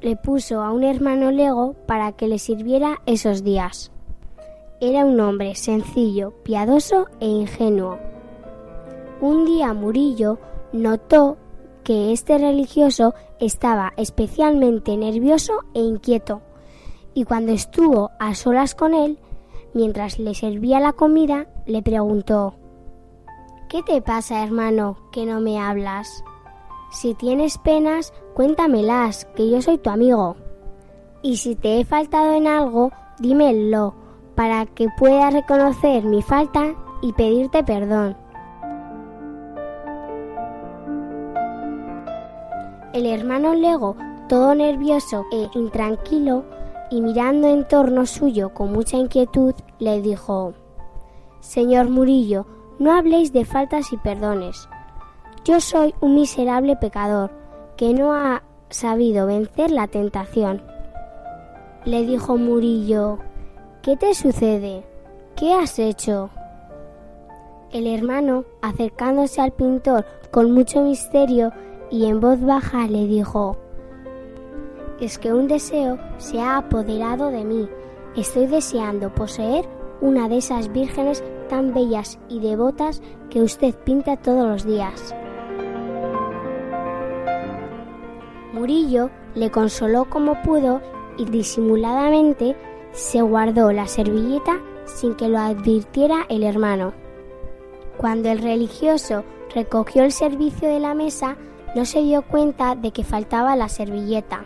le 0.00 0.14
puso 0.14 0.62
a 0.62 0.70
un 0.70 0.84
hermano 0.84 1.32
lego 1.32 1.72
para 1.88 2.12
que 2.12 2.28
le 2.28 2.38
sirviera 2.38 3.00
esos 3.06 3.42
días. 3.42 3.90
Era 4.80 5.04
un 5.04 5.18
hombre 5.18 5.56
sencillo, 5.56 6.34
piadoso 6.44 7.08
e 7.18 7.26
ingenuo. 7.26 7.98
Un 9.20 9.44
día 9.44 9.72
Murillo 9.74 10.38
notó 10.72 11.38
que 11.84 12.12
este 12.12 12.38
religioso 12.38 13.14
estaba 13.38 13.92
especialmente 13.96 14.96
nervioso 14.96 15.52
e 15.74 15.80
inquieto, 15.80 16.42
y 17.14 17.24
cuando 17.24 17.52
estuvo 17.52 18.10
a 18.18 18.34
solas 18.34 18.74
con 18.74 18.94
él, 18.94 19.18
mientras 19.74 20.18
le 20.18 20.34
servía 20.34 20.80
la 20.80 20.92
comida, 20.92 21.46
le 21.66 21.82
preguntó 21.82 22.54
¿Qué 23.68 23.82
te 23.82 24.00
pasa, 24.00 24.44
hermano, 24.44 24.96
que 25.12 25.26
no 25.26 25.40
me 25.40 25.58
hablas? 25.58 26.22
Si 26.90 27.14
tienes 27.14 27.58
penas, 27.58 28.12
cuéntamelas, 28.34 29.24
que 29.34 29.50
yo 29.50 29.60
soy 29.62 29.78
tu 29.78 29.90
amigo. 29.90 30.36
Y 31.22 31.38
si 31.38 31.56
te 31.56 31.80
he 31.80 31.84
faltado 31.84 32.34
en 32.34 32.46
algo, 32.46 32.92
dímelo, 33.18 33.94
para 34.36 34.66
que 34.66 34.88
pueda 34.96 35.30
reconocer 35.30 36.04
mi 36.04 36.22
falta 36.22 36.74
y 37.02 37.12
pedirte 37.14 37.64
perdón. 37.64 38.16
El 42.94 43.06
hermano 43.06 43.54
Lego, 43.54 43.96
todo 44.28 44.54
nervioso 44.54 45.26
e 45.32 45.48
intranquilo, 45.58 46.44
y 46.92 47.00
mirando 47.00 47.48
en 47.48 47.66
torno 47.66 48.06
suyo 48.06 48.54
con 48.54 48.70
mucha 48.70 48.96
inquietud, 48.96 49.52
le 49.80 50.00
dijo 50.00 50.54
Señor 51.40 51.88
Murillo, 51.88 52.46
no 52.78 52.92
habléis 52.92 53.32
de 53.32 53.44
faltas 53.44 53.92
y 53.92 53.96
perdones. 53.96 54.68
Yo 55.44 55.60
soy 55.60 55.92
un 56.00 56.14
miserable 56.14 56.76
pecador 56.76 57.32
que 57.76 57.92
no 57.94 58.12
ha 58.12 58.44
sabido 58.68 59.26
vencer 59.26 59.72
la 59.72 59.88
tentación. 59.88 60.62
Le 61.84 62.06
dijo 62.06 62.36
Murillo 62.36 63.18
¿Qué 63.82 63.96
te 63.96 64.14
sucede? 64.14 64.86
¿Qué 65.34 65.52
has 65.52 65.80
hecho? 65.80 66.30
El 67.72 67.88
hermano, 67.88 68.44
acercándose 68.62 69.40
al 69.40 69.50
pintor 69.50 70.06
con 70.30 70.52
mucho 70.52 70.80
misterio, 70.82 71.52
y 71.94 72.06
en 72.06 72.18
voz 72.18 72.40
baja 72.40 72.88
le 72.88 73.06
dijo, 73.06 73.56
es 74.98 75.16
que 75.16 75.32
un 75.32 75.46
deseo 75.46 75.96
se 76.18 76.40
ha 76.40 76.56
apoderado 76.56 77.30
de 77.30 77.44
mí. 77.44 77.68
Estoy 78.16 78.46
deseando 78.46 79.14
poseer 79.14 79.64
una 80.00 80.28
de 80.28 80.38
esas 80.38 80.72
vírgenes 80.72 81.22
tan 81.48 81.72
bellas 81.72 82.18
y 82.28 82.40
devotas 82.40 83.00
que 83.30 83.42
usted 83.42 83.76
pinta 83.84 84.16
todos 84.16 84.44
los 84.44 84.66
días. 84.66 85.14
Murillo 88.52 89.10
le 89.36 89.52
consoló 89.52 90.06
como 90.06 90.42
pudo 90.42 90.80
y 91.16 91.26
disimuladamente 91.26 92.56
se 92.90 93.22
guardó 93.22 93.70
la 93.70 93.86
servilleta 93.86 94.60
sin 94.84 95.14
que 95.14 95.28
lo 95.28 95.38
advirtiera 95.38 96.26
el 96.28 96.42
hermano. 96.42 96.92
Cuando 97.98 98.30
el 98.30 98.38
religioso 98.38 99.22
recogió 99.54 100.02
el 100.02 100.10
servicio 100.10 100.68
de 100.68 100.80
la 100.80 100.94
mesa, 100.94 101.36
no 101.74 101.84
se 101.84 102.02
dio 102.02 102.22
cuenta 102.22 102.76
de 102.76 102.92
que 102.92 103.04
faltaba 103.04 103.56
la 103.56 103.68
servilleta. 103.68 104.44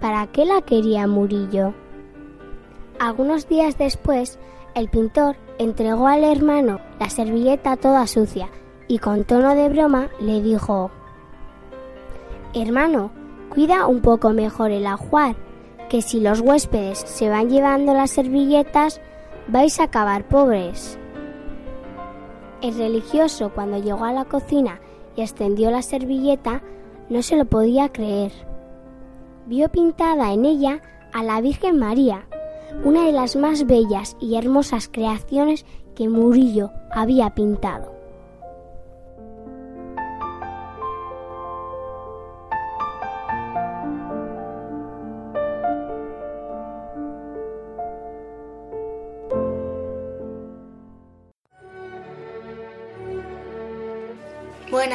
¿Para 0.00 0.26
qué 0.26 0.44
la 0.44 0.62
quería 0.62 1.06
Murillo? 1.06 1.74
Algunos 2.98 3.48
días 3.48 3.76
después, 3.76 4.38
el 4.74 4.88
pintor 4.88 5.36
entregó 5.58 6.06
al 6.08 6.24
hermano 6.24 6.80
la 6.98 7.10
servilleta 7.10 7.76
toda 7.76 8.06
sucia 8.06 8.48
y 8.88 8.98
con 8.98 9.24
tono 9.24 9.54
de 9.54 9.68
broma 9.68 10.08
le 10.20 10.40
dijo 10.40 10.90
Hermano, 12.54 13.10
cuida 13.50 13.86
un 13.86 14.00
poco 14.00 14.32
mejor 14.32 14.70
el 14.70 14.86
ajuar, 14.86 15.36
que 15.88 16.02
si 16.02 16.20
los 16.20 16.40
huéspedes 16.40 16.98
se 16.98 17.28
van 17.28 17.50
llevando 17.50 17.92
las 17.94 18.10
servilletas, 18.10 19.00
vais 19.48 19.78
a 19.80 19.84
acabar 19.84 20.26
pobres. 20.26 20.98
El 22.62 22.76
religioso, 22.76 23.50
cuando 23.54 23.78
llegó 23.78 24.04
a 24.04 24.12
la 24.12 24.24
cocina 24.24 24.80
y 25.16 25.22
extendió 25.22 25.70
la 25.70 25.82
servilleta, 25.82 26.62
no 27.08 27.22
se 27.22 27.36
lo 27.36 27.44
podía 27.46 27.90
creer. 27.90 28.32
Vio 29.46 29.68
pintada 29.68 30.32
en 30.32 30.44
ella 30.44 30.82
a 31.12 31.22
la 31.22 31.40
Virgen 31.40 31.78
María, 31.78 32.26
una 32.84 33.04
de 33.06 33.12
las 33.12 33.36
más 33.36 33.66
bellas 33.66 34.16
y 34.20 34.36
hermosas 34.36 34.88
creaciones 34.88 35.64
que 35.94 36.08
Murillo 36.08 36.70
había 36.92 37.34
pintado. 37.34 37.95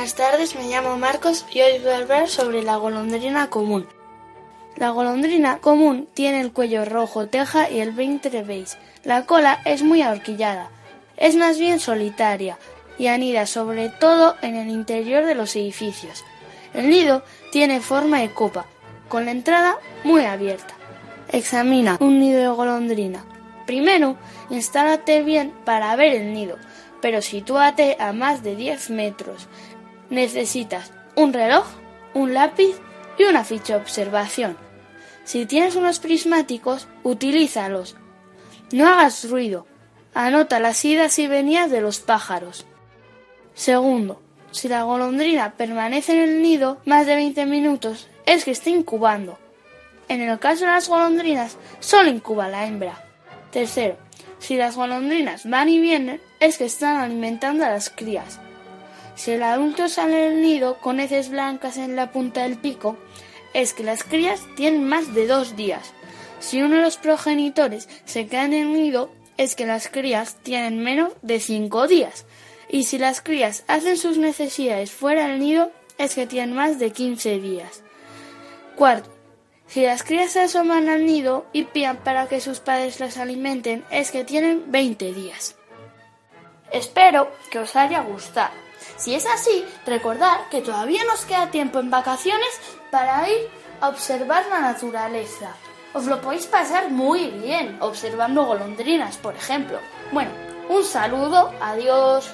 Buenas 0.02 0.16
tardes, 0.16 0.56
me 0.56 0.68
llamo 0.68 0.98
Marcos 0.98 1.46
y 1.54 1.62
hoy 1.62 1.78
voy 1.78 1.92
a 1.92 1.98
hablar 1.98 2.28
sobre 2.28 2.64
la 2.64 2.78
golondrina 2.78 3.52
común. 3.52 3.88
La 4.76 4.90
golondrina 4.90 5.60
común 5.60 6.08
tiene 6.16 6.42
el 6.42 6.52
cuello 6.52 6.86
rojo 6.86 7.28
teja 7.28 7.70
y 7.70 7.82
el 7.82 7.92
vientre 7.92 8.42
beige. 8.42 8.80
La 9.04 9.28
cola 9.28 9.62
es 9.64 9.84
muy 9.84 10.02
ahorquillada. 10.02 10.72
Es 11.18 11.36
más 11.36 11.60
bien 11.60 11.80
solitaria 11.80 12.58
y 12.98 13.08
anida 13.08 13.46
sobre 13.46 13.90
todo 13.90 14.38
en 14.42 14.56
el 14.56 14.70
interior 14.70 15.24
de 15.24 15.36
los 15.36 15.56
edificios. 15.56 16.26
El 16.74 16.90
nido 16.90 17.24
tiene 17.52 17.80
forma 17.80 18.22
de 18.22 18.34
copa, 18.34 18.66
con 19.08 19.26
la 19.26 19.32
entrada 19.32 19.78
muy 20.04 20.26
abierta. 20.26 20.74
Examina 21.28 21.98
un 22.00 22.20
nido 22.20 22.40
de 22.40 22.48
golondrina. 22.48 23.24
Primero, 23.68 24.18
instálate 24.50 25.22
bien 25.22 25.54
para 25.64 25.96
ver 25.96 26.16
el 26.16 26.34
nido, 26.34 26.58
pero 27.02 27.22
sitúate 27.22 27.98
a 28.00 28.14
más 28.14 28.42
de 28.42 28.56
10 28.56 28.90
metros. 28.90 29.48
Necesitas 30.12 30.92
un 31.16 31.32
reloj, 31.32 31.66
un 32.14 32.34
lápiz 32.34 32.76
y 33.18 33.24
una 33.24 33.46
ficha 33.46 33.76
de 33.76 33.82
observación. 33.82 34.58
Si 35.24 35.46
tienes 35.46 35.78
unos 35.78 36.00
prismáticos, 36.00 36.90
utilízalos. 37.04 37.96
No 38.74 38.88
hagas 38.88 39.30
ruido. 39.30 39.66
Anota 40.14 40.60
las 40.60 40.84
idas 40.84 41.18
y 41.18 41.28
venidas 41.28 41.72
de 41.72 41.80
los 41.80 42.02
pájaros. 42.02 42.66
Segundo, 43.54 44.22
si 44.52 44.68
la 44.68 44.84
golondrina 44.84 45.54
permanece 45.54 46.12
en 46.12 46.30
el 46.30 46.42
nido 46.42 46.82
más 46.86 47.06
de 47.06 47.16
20 47.16 47.46
minutos, 47.46 48.10
es 48.26 48.44
que 48.44 48.52
está 48.52 48.70
incubando. 48.70 49.40
En 50.10 50.20
el 50.20 50.40
caso 50.40 50.66
de 50.66 50.72
las 50.72 50.90
golondrinas, 50.90 51.56
solo 51.80 52.10
incuba 52.10 52.50
la 52.50 52.68
hembra. 52.68 53.02
Tercero, 53.52 53.96
si 54.40 54.58
las 54.58 54.76
golondrinas 54.76 55.50
van 55.50 55.70
y 55.70 55.80
vienen, 55.80 56.20
es 56.42 56.58
que 56.58 56.66
están 56.66 56.98
alimentando 56.98 57.64
a 57.64 57.70
las 57.70 57.90
crías. 57.90 58.42
Si 59.16 59.32
el 59.32 59.44
adulto 59.44 59.90
sale 59.90 60.16
del 60.16 60.42
nido 60.42 60.78
con 60.80 61.00
heces 61.00 61.30
blancas 61.30 61.78
en 61.78 61.96
la 61.96 62.12
punta 62.12 62.44
del 62.44 62.58
pico, 62.58 62.98
es 63.54 63.74
que 63.74 63.84
las 63.84 64.04
crías 64.04 64.42
tienen 64.56 64.88
más 64.88 65.14
de 65.14 65.28
dos 65.28 65.56
días. 65.56 65.94
Si 66.40 66.62
uno 66.62 66.78
de 66.78 66.82
los 66.82 66.98
progenitores 66.98 67.88
se 68.06 68.28
queda 68.28 68.46
en 68.46 68.54
el 68.54 68.74
nido, 68.74 69.12
es 69.38 69.56
que 69.56 69.66
las 69.66 69.88
crías 69.90 70.38
tienen 70.44 70.80
menos 70.80 71.14
de 71.22 71.40
cinco 71.40 71.88
días. 71.88 72.26
Y 72.70 72.86
si 72.86 72.98
las 72.98 73.22
crías 73.22 73.64
hacen 73.68 73.98
sus 73.98 74.18
necesidades 74.18 74.92
fuera 74.92 75.28
del 75.28 75.40
nido, 75.40 75.72
es 75.98 76.16
que 76.16 76.26
tienen 76.26 76.56
más 76.56 76.80
de 76.80 76.92
15 76.92 77.40
días. 77.40 77.84
Cuarto, 78.76 79.12
si 79.68 79.84
las 79.84 80.04
crías 80.04 80.32
se 80.32 80.42
asoman 80.42 80.90
al 80.90 81.06
nido 81.06 81.46
y 81.54 81.64
pían 81.64 81.98
para 81.98 82.28
que 82.28 82.42
sus 82.42 82.60
padres 82.60 83.00
las 83.00 83.18
alimenten, 83.18 83.84
es 83.92 84.12
que 84.12 84.24
tienen 84.24 84.72
20 84.72 85.14
días. 85.14 85.56
Espero 86.72 87.32
que 87.52 87.60
os 87.60 87.76
haya 87.76 88.02
gustado. 88.02 88.54
Si 89.02 89.16
es 89.16 89.26
así, 89.26 89.66
recordad 89.84 90.48
que 90.52 90.62
todavía 90.62 91.04
nos 91.06 91.26
queda 91.26 91.50
tiempo 91.50 91.80
en 91.80 91.90
vacaciones 91.90 92.48
para 92.92 93.28
ir 93.28 93.50
a 93.80 93.90
observar 93.90 94.46
la 94.48 94.62
naturaleza. 94.62 95.56
Os 95.96 96.06
lo 96.06 96.22
podéis 96.22 96.46
pasar 96.46 96.92
muy 96.92 97.32
bien 97.32 97.80
observando 97.82 98.46
golondrinas, 98.46 99.18
por 99.18 99.36
ejemplo. 99.36 99.80
Bueno, 100.12 100.30
un 100.70 100.84
saludo, 100.84 101.52
adiós. 101.60 102.32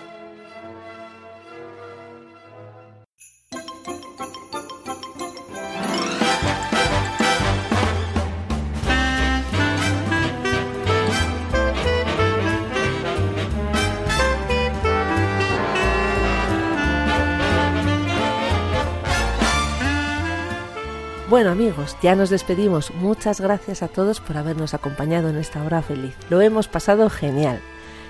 Bueno 21.38 21.52
amigos, 21.52 21.96
ya 22.02 22.16
nos 22.16 22.32
despedimos. 22.32 22.92
Muchas 22.96 23.40
gracias 23.40 23.84
a 23.84 23.88
todos 23.88 24.20
por 24.20 24.38
habernos 24.38 24.74
acompañado 24.74 25.30
en 25.30 25.38
esta 25.38 25.64
hora 25.64 25.84
feliz. 25.84 26.16
Lo 26.32 26.42
hemos 26.42 26.68
pasado 26.68 27.12
genial. 27.12 27.60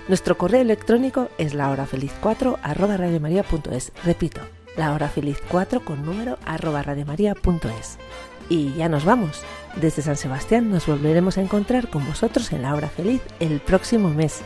Nuestro 0.07 0.37
correo 0.37 0.61
electrónico 0.61 1.27
es 1.37 1.53
lahorafeliz4 1.53 2.57
arroba 2.63 2.95
radiomaria.es. 2.95 3.91
Repito, 4.05 4.39
lahorafeliz4 4.77 5.83
con 5.83 6.05
número 6.05 6.37
arroba 6.45 6.83
radiomaria.es. 6.83 7.97
Y 8.47 8.73
ya 8.75 8.87
nos 8.87 9.03
vamos. 9.03 9.41
Desde 9.75 10.03
San 10.03 10.15
Sebastián 10.15 10.71
nos 10.71 10.87
volveremos 10.87 11.37
a 11.37 11.41
encontrar 11.41 11.89
con 11.89 12.07
vosotros 12.07 12.53
en 12.53 12.61
la 12.61 12.75
hora 12.75 12.87
feliz 12.87 13.21
el 13.41 13.59
próximo 13.59 14.07
mes. 14.07 14.39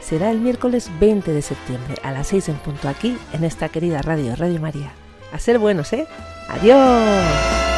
Será 0.00 0.30
el 0.30 0.38
miércoles 0.38 0.92
20 1.00 1.32
de 1.32 1.42
septiembre 1.42 1.96
a 2.04 2.12
las 2.12 2.28
6 2.28 2.50
en 2.50 2.56
punto 2.58 2.88
aquí 2.88 3.18
en 3.32 3.42
esta 3.42 3.68
querida 3.68 4.00
radio 4.00 4.36
Radio 4.36 4.60
María. 4.60 4.92
A 5.32 5.40
ser 5.40 5.58
buenos, 5.58 5.92
¿eh? 5.92 6.06
¡Adiós! 6.48 7.77